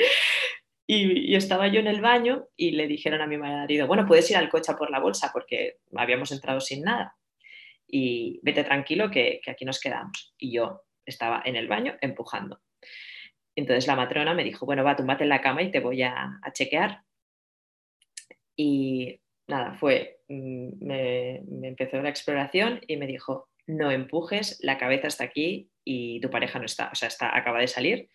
[0.88, 4.38] Y, estaba yo en el baño y le dijeron a mi marido, bueno, puedes ir
[4.38, 7.16] al coche por la bolsa porque habíamos entrado sin nada.
[7.88, 10.34] Y vete tranquilo que, aquí nos quedamos.
[10.38, 12.62] Y yo estaba en el baño empujando.
[13.56, 16.40] Entonces la matrona me dijo, bueno, va, túmbate en la cama y te voy a,
[16.54, 17.02] chequear.
[18.56, 24.78] Y nada, fue, mm, me, me empezó la exploración y me dijo, no empujes, la
[24.78, 28.10] cabeza está aquí y tu pareja no está, o sea, está, acaba de salir,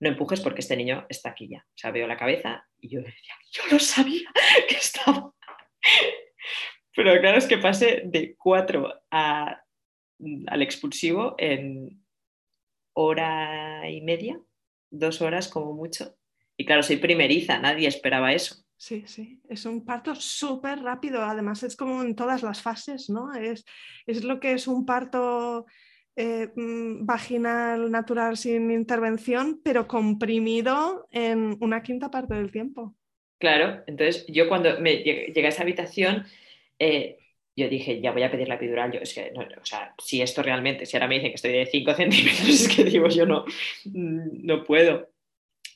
[0.00, 1.66] no empujes porque este niño está aquí ya.
[1.68, 4.30] O sea, veo la cabeza y yo decía, yo lo sabía
[4.68, 5.32] que estaba.
[6.94, 9.62] Pero claro, es que pasé de cuatro a,
[10.46, 12.02] al expulsivo en
[12.94, 14.40] hora y media,
[14.90, 16.16] dos horas como mucho.
[16.56, 18.56] Y claro, soy primeriza, nadie esperaba eso.
[18.78, 23.32] Sí, sí, es un parto súper rápido, además es como en todas las fases, ¿no?
[23.34, 23.64] Es,
[24.06, 25.66] es lo que es un parto
[26.16, 32.96] eh, mm, vaginal natural sin intervención, pero comprimido en una quinta parte del tiempo.
[33.38, 36.24] Claro, entonces yo cuando me llegué a esa habitación,
[36.78, 37.18] eh,
[37.54, 38.92] yo dije, ya voy a pedir la epidural.
[38.92, 41.66] Yo, es que, o sea, si esto realmente, si ahora me dicen que estoy de
[41.66, 43.44] 5 centímetros, es que digo, yo no,
[43.84, 45.10] mm, no puedo.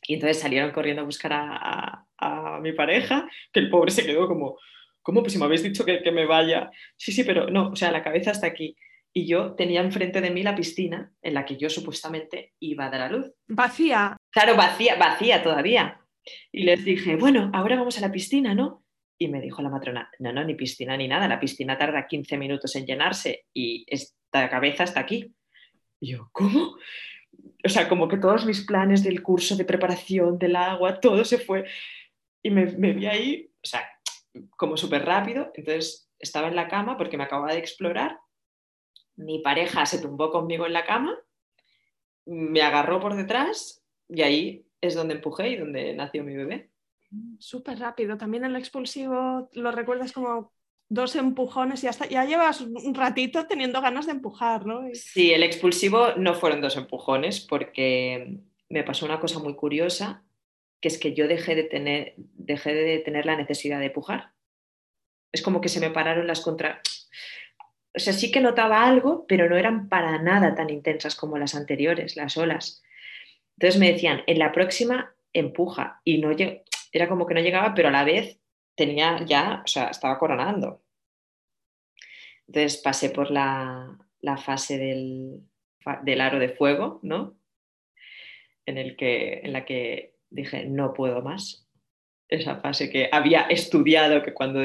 [0.07, 4.27] Y entonces salieron corriendo a buscar a, a, mi pareja, que el pobre se quedó
[4.27, 4.59] como,
[5.03, 5.21] ¿cómo?
[5.21, 6.71] Pues si me habéis dicho que, que me vaya.
[6.97, 8.77] Sí, sí, pero no, o sea, la cabeza está aquí
[9.13, 12.91] y yo tenía enfrente de mí la piscina en la que yo supuestamente iba a
[12.91, 13.33] dar a luz.
[13.49, 14.17] Vacía.
[14.31, 16.01] Claro, vacía, vacía todavía.
[16.53, 18.85] Y les dije, bueno, ahora vamos a la piscina, ¿no?
[19.19, 22.39] Y me dijo la matrona, no, no, ni piscina ni nada, la piscina tarda 15
[22.39, 25.35] minutos en llenarse y esta cabeza está aquí.
[26.01, 26.77] Y yo, ¿cómo?
[27.65, 31.39] O sea, como que todos mis planes del curso de preparación del agua, todo se
[31.39, 31.65] fue.
[32.43, 33.83] Y me, me vi ahí, o sea,
[34.57, 35.51] como súper rápido.
[35.55, 38.19] Entonces estaba en la cama porque me acababa de explorar
[39.21, 41.17] mi pareja se tumbó conmigo en la cama,
[42.27, 46.71] me agarró por detrás y ahí es donde empujé y donde nació mi bebé.
[47.39, 48.17] Súper rápido.
[48.17, 50.53] También el expulsivo lo recuerdas como
[50.89, 54.83] dos empujones y hasta ya llevas un ratito teniendo ganas de empujar, ¿no?
[54.93, 60.25] Sí, el expulsivo no fueron dos empujones porque me pasó una cosa muy curiosa,
[60.81, 64.33] que es que yo dejé de tener, dejé de tener la necesidad de empujar.
[65.33, 66.81] Es como que se me pararon las contra
[67.95, 71.55] o sea, sí que notaba algo, pero no eran para nada tan intensas como las
[71.55, 72.83] anteriores, las olas.
[73.57, 76.31] Entonces me decían, en la próxima empuja y no
[76.93, 78.39] era como que no llegaba, pero a la vez
[78.75, 80.83] tenía ya, o sea, estaba coronando.
[82.47, 83.99] Entonces pasé por la,
[84.45, 85.43] fase del,
[86.03, 87.37] del, aro de fuego, ¿no?
[88.67, 91.69] En, el que, en la que dije, no puedo más,
[92.31, 94.61] esa fase que había estudiado, que cuando,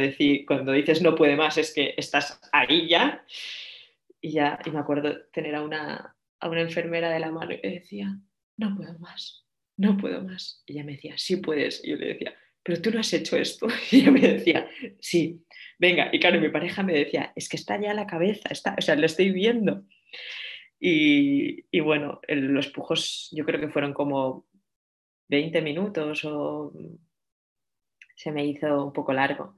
[0.47, 3.25] cuando dices no puede más es que estás ahí ya.
[4.21, 7.69] Y ya y me acuerdo tener a una, a una enfermera de la mano y
[7.69, 8.17] decía,
[8.57, 9.45] no puedo más,
[9.77, 10.63] no puedo más.
[10.65, 11.83] Y ella me decía, sí puedes.
[11.83, 13.67] Y yo le decía, pero tú no has hecho esto.
[13.91, 15.43] Y ella me decía, sí,
[15.79, 16.09] venga.
[16.11, 18.95] Y claro, mi pareja me decía, es que está ya la cabeza, está, o sea,
[18.95, 19.85] lo estoy viendo.
[20.79, 24.45] Y, y bueno, los pujos yo creo que fueron como
[25.29, 26.73] 20 minutos o
[28.15, 29.55] se me hizo un poco largo.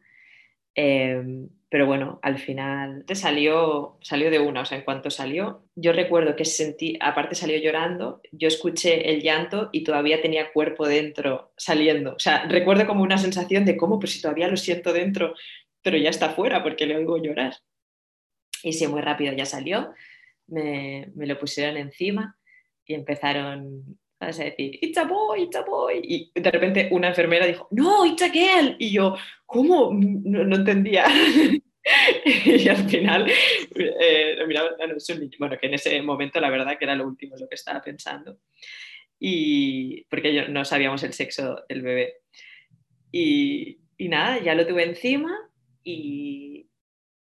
[0.75, 5.91] Em, pero bueno, al final salió, salió de una, o sea, en cuanto salió, yo
[5.91, 11.51] recuerdo que sentí, aparte salió llorando, yo escuché el llanto y todavía tenía cuerpo dentro
[11.57, 12.13] saliendo.
[12.13, 15.33] O sea, recuerdo como una sensación de cómo, pues si todavía lo siento dentro,
[15.81, 17.55] pero ya está fuera porque le oigo llorar.
[18.63, 19.93] Y sí, muy rápido ya salió,
[20.47, 22.37] me, me lo pusieron encima
[22.85, 26.01] y empezaron vas a decir, it's a boy, it's a boy.
[26.03, 28.75] Y de repente una enfermera dijo, no, it's a girl.
[28.79, 29.91] Y yo, ¿cómo?
[29.93, 31.05] No, entendía.
[32.25, 34.71] y al final, eh, miraba,
[35.39, 38.39] bueno, que en ese momento la verdad que era lo último lo que estaba pensando.
[39.19, 42.15] Y porque yo, no sabíamos el sexo del bebé.
[43.11, 45.35] Y, y nada, ya lo tuve encima
[45.83, 46.67] y,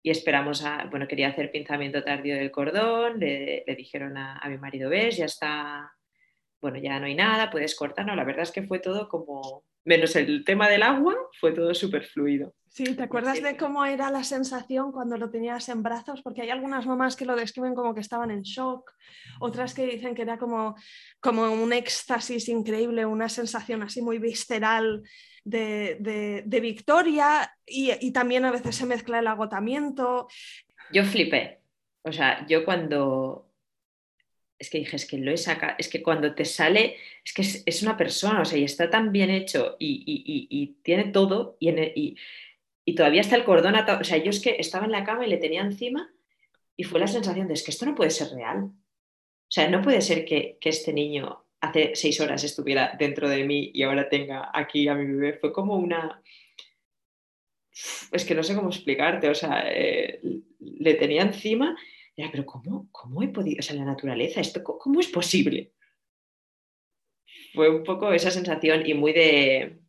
[0.03, 4.49] y, esperamos a, bueno, quería hacer pinzamiento tardío del cordón, le, le dijeron a, a
[4.49, 5.93] mi marido, ves, ya está
[6.61, 8.05] bueno, ya no hay nada, puedes cortar.
[8.05, 11.73] No, la verdad es que fue todo como, menos el tema del agua, fue todo
[11.73, 12.53] súper fluido.
[12.67, 16.21] Sí, ¿te acuerdas de cómo era la sensación cuando lo tenías en brazos?
[16.21, 18.91] Porque hay algunas mamás que lo describen como que estaban en shock,
[19.39, 20.75] otras que dicen que era como,
[21.19, 25.01] como un éxtasis increíble, una sensación así muy visceral
[25.43, 30.27] de, victoria y, y también a veces se mezcla el agotamiento.
[30.91, 31.61] Yo flipé.
[32.03, 33.48] O sea, yo cuando,
[34.59, 37.41] es que dije, es que lo he sacado, es que cuando te sale, es que
[37.41, 42.15] es, una persona, o sea, y está tan bien hecho y, tiene todo y,
[42.95, 45.29] todavía está el cordón atado, o sea, yo es que estaba en la cama y
[45.29, 46.11] le tenía encima
[46.75, 48.63] y fue la sensación de, es que esto no puede ser real.
[48.63, 53.71] O sea, no puede ser que, este niño hace seis horas estuviera dentro de mí
[53.73, 55.33] y ahora tenga aquí a mi bebé.
[55.39, 56.21] Fue como una...
[58.11, 60.21] Es que no sé cómo explicarte, o sea, eh,
[60.59, 61.77] le tenía encima
[62.31, 65.71] pero ¿cómo, ¿cómo he podido, o sea, la naturaleza, esto, ¿cómo es posible?
[67.53, 69.79] Fue un poco esa sensación y muy de,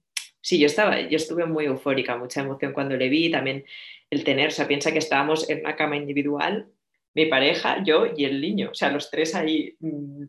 [0.41, 3.65] sí, yo estaba, yo estuve muy eufórica, mucha emoción cuando le vi, también
[4.11, 6.69] el tener, o sea, piensa que estábamos en una cama individual,
[7.15, 10.25] mi pareja, yo y el niño, o sea, los tres ahí mm,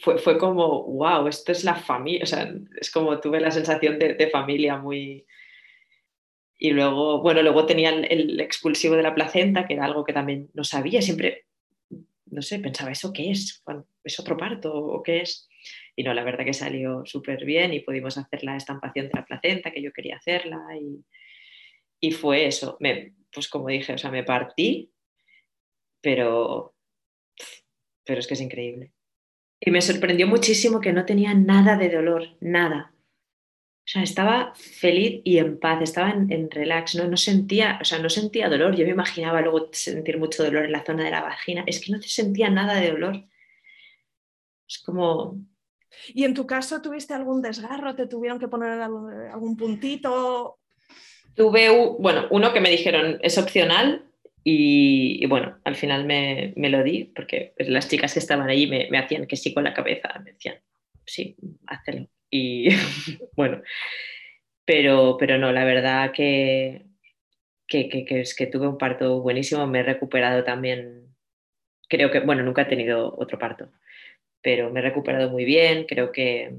[0.00, 3.98] fue, fue, como, wow, esto es la familia, o sea, es como tuve la sensación
[3.98, 5.24] de, de familia muy...
[6.64, 10.48] Y luego, bueno, luego tenía el, expulsivo de la placenta, que era algo que también
[10.54, 11.44] no sabía, siempre,
[12.24, 13.62] no sé, pensaba, ¿eso qué es?
[14.02, 15.46] ¿Es otro parto o qué es?
[15.94, 19.26] Y no, la verdad que salió súper bien y pudimos hacer la estampación de la
[19.26, 21.04] placenta, que yo quería hacerla, y,
[22.00, 24.90] y fue eso, me, pues como dije, o sea, me partí,
[26.00, 26.74] pero,
[28.06, 28.90] pero es que es increíble.
[29.60, 32.93] Y me sorprendió muchísimo que no tenía nada de dolor, nada.
[33.84, 37.06] O sea, estaba feliz y en paz, estaba en, relax, ¿no?
[37.06, 38.74] no sentía, o sea, no sentía dolor.
[38.74, 41.64] Yo me imaginaba luego sentir mucho dolor en la zona de la vagina.
[41.66, 43.24] Es que no sentía nada de dolor.
[44.66, 45.38] Es como...
[46.08, 47.94] ¿Y en tu caso tuviste algún desgarro?
[47.94, 50.58] ¿Te tuvieron que poner algún puntito?
[51.34, 51.68] Tuve,
[51.98, 54.08] bueno, uno que me dijeron es opcional,
[54.46, 59.26] y, bueno, al final me, lo di porque las chicas que estaban allí me, hacían
[59.26, 60.56] que sí con la cabeza, me decían,
[61.06, 61.34] sí,
[61.66, 62.06] hazlo.
[62.36, 62.68] Y
[63.36, 63.62] bueno,
[64.64, 66.84] pero, pero no, la verdad que,
[67.68, 71.14] que, es que tuve un parto buenísimo, me he recuperado también,
[71.88, 73.70] creo que, bueno, nunca he tenido otro parto,
[74.42, 76.56] pero me he recuperado muy bien, creo que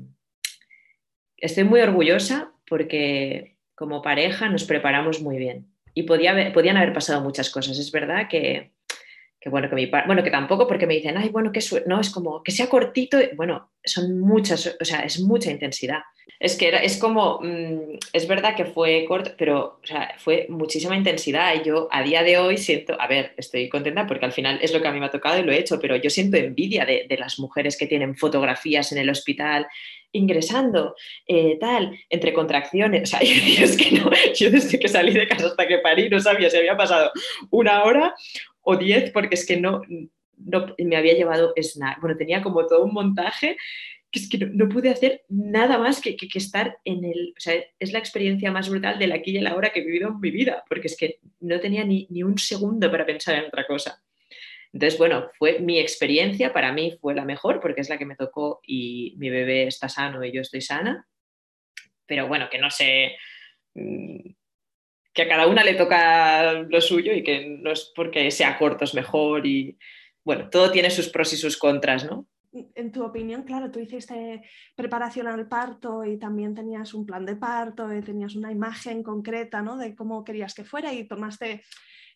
[1.35, 7.19] estoy muy orgullosa porque como pareja nos preparamos muy bien y podía podían haber pasado
[7.19, 7.77] muchas cosas.
[7.77, 8.71] Es verdad que,
[9.45, 12.09] que bueno, que mi bueno, que tampoco porque me dicen, ay, bueno, que no, es
[12.09, 15.99] como que sea cortito, bueno, son muchas, o sea, es mucha intensidad.
[16.39, 19.79] Es que era, es como, mm, es verdad que fue corto, pero
[20.17, 24.25] fue muchísima intensidad y yo a día de hoy siento, a ver, estoy contenta porque
[24.25, 25.95] al final es lo que a mí me ha tocado y lo he hecho, pero
[25.95, 29.67] yo siento envidia de, las mujeres que tienen fotografías en el hospital
[30.11, 30.95] ingresando,
[31.27, 33.03] eh, tal, entre contracciones.
[33.03, 36.19] O sea, es que no, yo desde que salí de casa hasta que parí no
[36.19, 37.11] sabía si había pasado
[37.51, 38.15] una hora
[38.65, 39.81] o diez, porque es que no,
[40.37, 42.01] no me había llevado snack.
[42.01, 43.57] Bueno, tenía como todo un montaje
[44.11, 47.33] que es que no, pude hacer nada más que, que, estar en el...
[47.37, 49.85] O sea, es la experiencia más brutal de la aquí y la hora que he
[49.85, 53.35] vivido en mi vida, porque es que no tenía ni, ni un segundo para pensar
[53.35, 54.01] en otra cosa.
[54.71, 58.15] Entonces, bueno, fue mi experiencia, para mí fue la mejor porque es la que me
[58.15, 61.07] tocó y mi bebé está sano y yo estoy sana.
[62.05, 63.17] Pero bueno, que no sé,
[63.73, 64.29] mm,
[65.15, 68.83] que a cada una le toca lo suyo y que no es porque sea corto
[68.83, 69.77] es mejor y
[70.25, 72.27] bueno, todo tiene sus pros y sus contras, ¿no?
[72.51, 74.41] En tu opinión, claro, tú hiciste
[74.75, 79.61] preparación al parto y también tenías un plan de parto y tenías una imagen concreta,
[79.61, 79.77] ¿no?
[79.77, 81.63] De cómo querías que fuera y tomaste,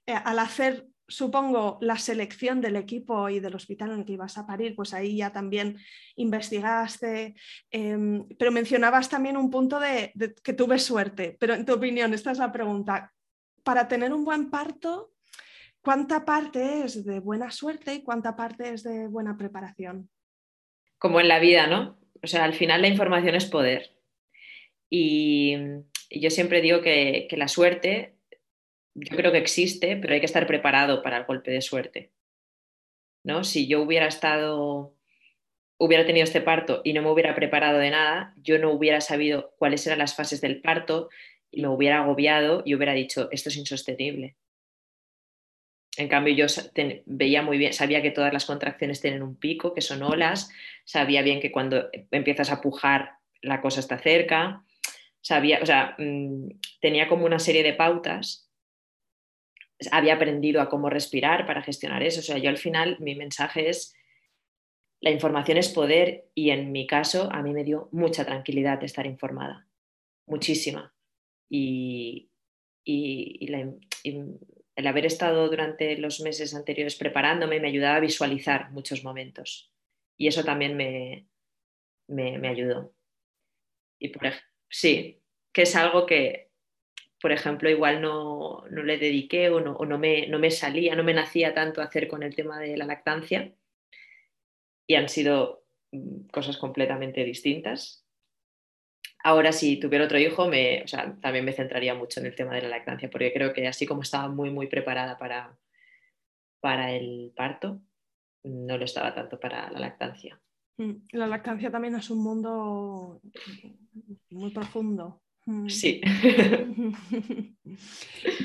[0.06, 4.38] eh, al hacer supongo, la selección del equipo y del hospital en el que ibas
[4.38, 5.78] a parir, pues ahí ya también
[6.16, 7.36] investigaste,
[7.72, 12.32] em, pero mencionabas también un punto de, que tuve suerte, pero en tu opinión, esta
[12.32, 13.12] es la pregunta,
[13.64, 15.12] para tener un buen parto,
[15.82, 20.10] ¿cuánta parte es de buena suerte y cuánta parte es de buena preparación?
[20.98, 22.00] Como en la vida, ¿no?
[22.22, 23.96] O sea, al final la información es poder.
[24.90, 25.56] Y,
[26.12, 28.19] yo siempre digo que la suerte
[28.94, 32.12] yo creo que existe, pero hay que estar preparado para el golpe de suerte.
[33.24, 33.44] ¿no?
[33.44, 34.96] Si yo hubiera estado,
[35.78, 39.54] hubiera tenido este parto y no me hubiera preparado de nada, yo no hubiera sabido
[39.58, 41.10] cuáles eran las fases del parto
[41.52, 44.36] y me hubiera agobiado y hubiera dicho, esto es insostenible.
[45.98, 46.46] En cambio, yo
[47.06, 50.50] veía muy bien, sabía que todas las contracciones tienen un pico, que son olas,
[50.86, 54.64] sabía bien que cuando empiezas a pujar la cosa está cerca,
[55.22, 58.49] sabía, o sea, mm, tenía como una serie de pautas
[59.92, 62.20] había aprendido a cómo respirar para gestionar eso.
[62.20, 63.96] O sea, yo al final mi mensaje es,
[65.02, 69.06] la información es poder y en mi caso a mí me dio mucha tranquilidad estar
[69.06, 69.68] informada,
[70.26, 70.94] muchísima.
[71.50, 72.26] Y,
[72.86, 79.72] el haber estado durante los meses anteriores preparándome me ayudaba a visualizar muchos momentos.
[80.18, 81.28] Y eso también me,
[82.08, 82.94] me, ayudó.
[84.00, 84.32] Y por,
[84.70, 85.22] sí,
[85.54, 86.49] que es algo que
[87.22, 91.54] por ejemplo, igual no, le dediqué o, no, me, no, me, salía, no me nacía
[91.54, 93.54] tanto hacer con el tema de la lactancia.
[94.88, 98.06] Y han sido mm, cosas completamente distintas.
[99.22, 100.86] Ahora, si tuviera otro hijo, me,
[101.22, 104.02] también me centraría mucho en el tema de la lactancia, porque creo que así como
[104.02, 105.58] estaba muy, muy preparada para,
[106.62, 107.82] para el parto,
[108.44, 110.40] no lo estaba tanto para la lactancia.
[110.78, 113.22] Mm, la lactancia también es un mundo
[114.30, 115.22] muy profundo.
[115.50, 115.68] Mm.
[115.68, 116.00] Sí.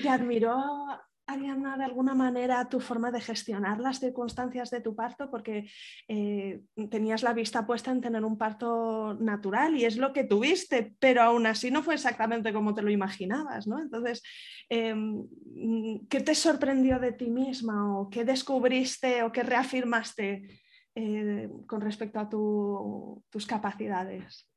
[0.03, 0.57] ¿Te admiró,
[1.27, 5.31] Ariana, de alguna manera tu forma de gestionar las circunstancias de tu parto?
[5.31, 5.69] Porque
[6.09, 10.95] eh, tenías la vista puesta en tener un parto natural y es lo que tuviste,
[10.99, 13.83] pero aún así no fue exactamente como te lo imaginabas, ¿no?
[13.83, 14.23] Entonces,
[14.71, 15.29] em,
[16.09, 20.49] ¿qué te sorprendió de ti misma o qué descubriste o qué reafirmaste
[20.95, 24.54] eh, con respecto a tus capacidades?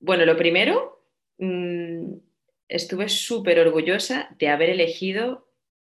[0.00, 1.02] Bueno, lo primero,
[1.38, 2.14] mm,
[2.68, 5.46] estuve súper orgullosa de haber elegido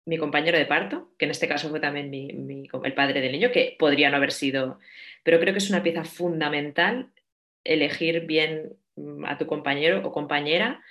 [0.06, 3.76] mi compañero de parto, que en este caso fue también el padre del niño, que
[3.80, 4.80] podría no haber sido,
[5.24, 7.12] pero creo que es una pieza fundamental
[7.64, 10.84] elegir bien mm, a tu compañero o compañera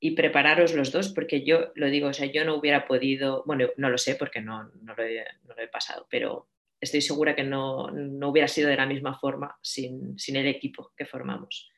[0.00, 3.68] y prepararos los dos, porque yo lo digo, o sea, yo no hubiera podido, bueno,
[3.76, 6.48] no lo sé porque no, no, lo, he, pasado, pero
[6.80, 7.86] estoy segura que no,
[8.28, 11.70] hubiera sido de la misma forma sin, sin el equipo que formamos.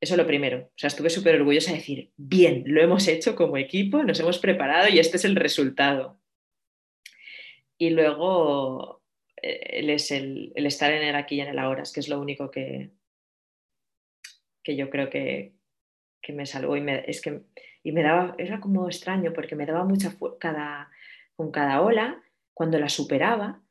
[0.00, 0.58] Eso es lo primero.
[0.58, 4.38] O sea, estuve súper orgullosa de decir, bien, lo hemos hecho como equipo, nos hemos
[4.38, 6.18] preparado y este es el resultado.
[7.76, 9.02] Y luego
[9.42, 12.18] eh, él es el, estar en el aquí y en el ahora, que es lo
[12.18, 12.90] único que,
[14.62, 15.54] que yo creo que,
[16.28, 16.76] me salvó.
[16.76, 17.42] Y me, es que,
[17.82, 20.88] y me daba, era como extraño porque me daba mucha fuerza
[21.34, 22.22] con cada ola,
[22.54, 23.62] cuando la superaba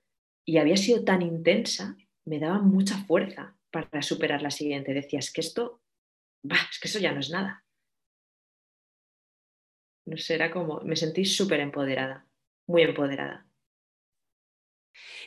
[0.46, 4.94] y había sido tan intensa, me daba mucha fuerza para superar la siguiente.
[4.94, 5.80] Decías que esto
[6.44, 7.64] es que eso ya no es nada.
[10.06, 12.26] No sé, era como, me sentí súper empoderada,
[12.68, 13.46] muy empoderada.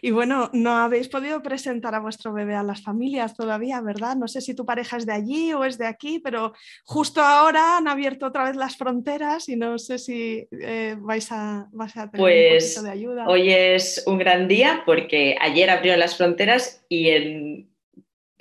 [0.01, 4.17] Y bueno, no habéis podido presentar a vuestro bebé a las familias todavía, ¿verdad?
[4.17, 6.53] No sé si tu pareja es de allí o es de aquí, pero
[6.85, 11.69] justo ahora han abierto otra vez las fronteras y no sé si eh, vais, a,
[11.71, 13.29] tener un pues poquito de ayuda.
[13.29, 17.72] Hoy es un gran día porque ayer abrieron las fronteras y en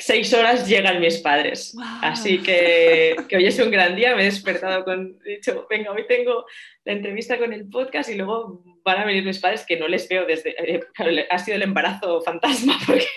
[0.01, 1.75] seis horas llegan mis padres.
[2.01, 4.15] Así que, hoy es un gran día.
[4.15, 6.45] Me he despertado con, he dicho, venga, hoy tengo
[6.83, 10.09] la entrevista con el podcast y luego van a venir mis padres que no les
[10.09, 10.81] veo desde, eh,
[11.29, 13.07] ha sido el embarazo fantasma porque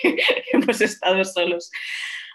[0.53, 1.71] hemos estado solos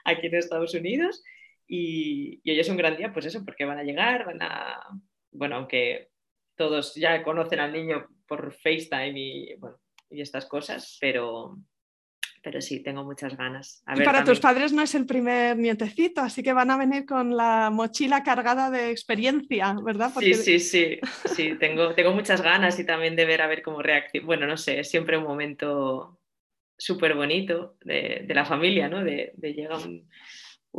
[0.05, 1.23] aquí en Estados Unidos.
[1.67, 4.81] Y, hoy es un gran día, pues eso, porque van a llegar, van a,
[5.31, 6.09] bueno, aunque
[6.57, 9.79] todos ya conocen al niño por FaceTime y, bueno,
[10.11, 11.57] y estas cosas, pero,
[12.43, 13.83] pero sí, tengo muchas ganas.
[13.95, 17.37] y para tus padres no es el primer nietecito, así que van a venir con
[17.37, 20.13] la mochila cargada de experiencia, ¿verdad?
[20.19, 23.83] Sí, sí, sí, sí, tengo, tengo muchas ganas y también de ver a ver cómo
[23.83, 24.27] reacciona.
[24.27, 26.21] Bueno, no sé, es siempre un momento
[26.79, 29.05] súper bonito de, la familia, ¿no?
[29.05, 30.09] De, llegar un,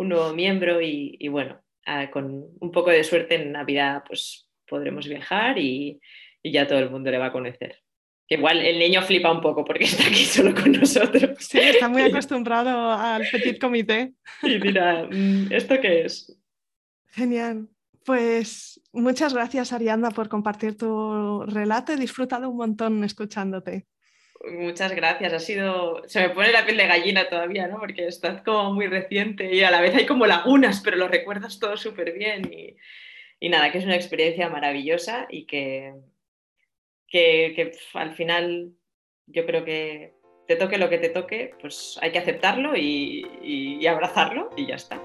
[0.10, 1.62] nuevo miembro y, bueno,
[2.12, 6.00] con un poco de suerte en Navidad pues podremos viajar y
[6.44, 7.81] ya todo el mundo le va a conocer
[8.36, 11.32] igual el niño flipa un poco porque está aquí solo con nosotros.
[11.40, 14.14] Sí, está muy acostumbrado al petit comité.
[14.44, 16.36] Y dirá, mm, ¿esto qué es?
[17.10, 17.68] Genial.
[18.06, 21.94] Pues muchas gracias, Arianda, por compartir tu relato.
[21.94, 23.86] He disfrutado un montón escuchándote.
[24.44, 25.34] Muchas gracias.
[25.34, 26.02] Ha sido.
[26.08, 27.80] Se me pone la piel de gallina todavía, ¿no?
[27.80, 31.60] Porque estás como muy reciente y a la vez hay como lagunas, pero lo recuerdas
[31.60, 32.52] todo súper bien.
[32.52, 32.76] Y,
[33.40, 35.94] y nada, que es una experiencia maravillosa y que,
[37.12, 38.74] que, al final
[39.28, 40.16] yo creo que
[40.48, 45.00] te toque lo que te toque, pues hay que aceptarlo y, abrazarlo y ya está.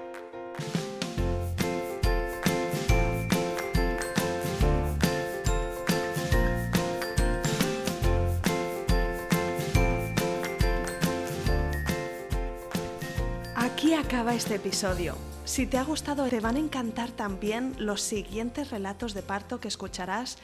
[13.55, 15.15] Aquí acaba este episodio.
[15.43, 19.67] Si te ha gustado, te van a encantar también los siguientes relatos de parto que
[19.67, 20.37] escucharás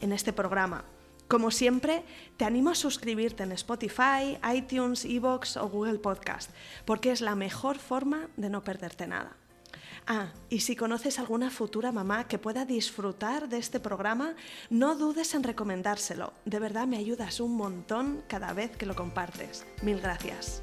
[0.00, 0.84] en este programa.
[1.30, 2.02] Como siempre,
[2.38, 6.50] te animo a suscribirte en Spotify, iTunes, Evox o Google Podcast,
[6.84, 9.36] porque es la mejor forma de no perderte nada.
[10.08, 14.34] Ah, y si conoces alguna futura mamá que pueda disfrutar de este programa,
[14.70, 16.32] no dudes en recomendárselo.
[16.46, 19.64] De verdad me ayudas un montón cada vez que lo compartes.
[19.82, 20.60] Mil gracias.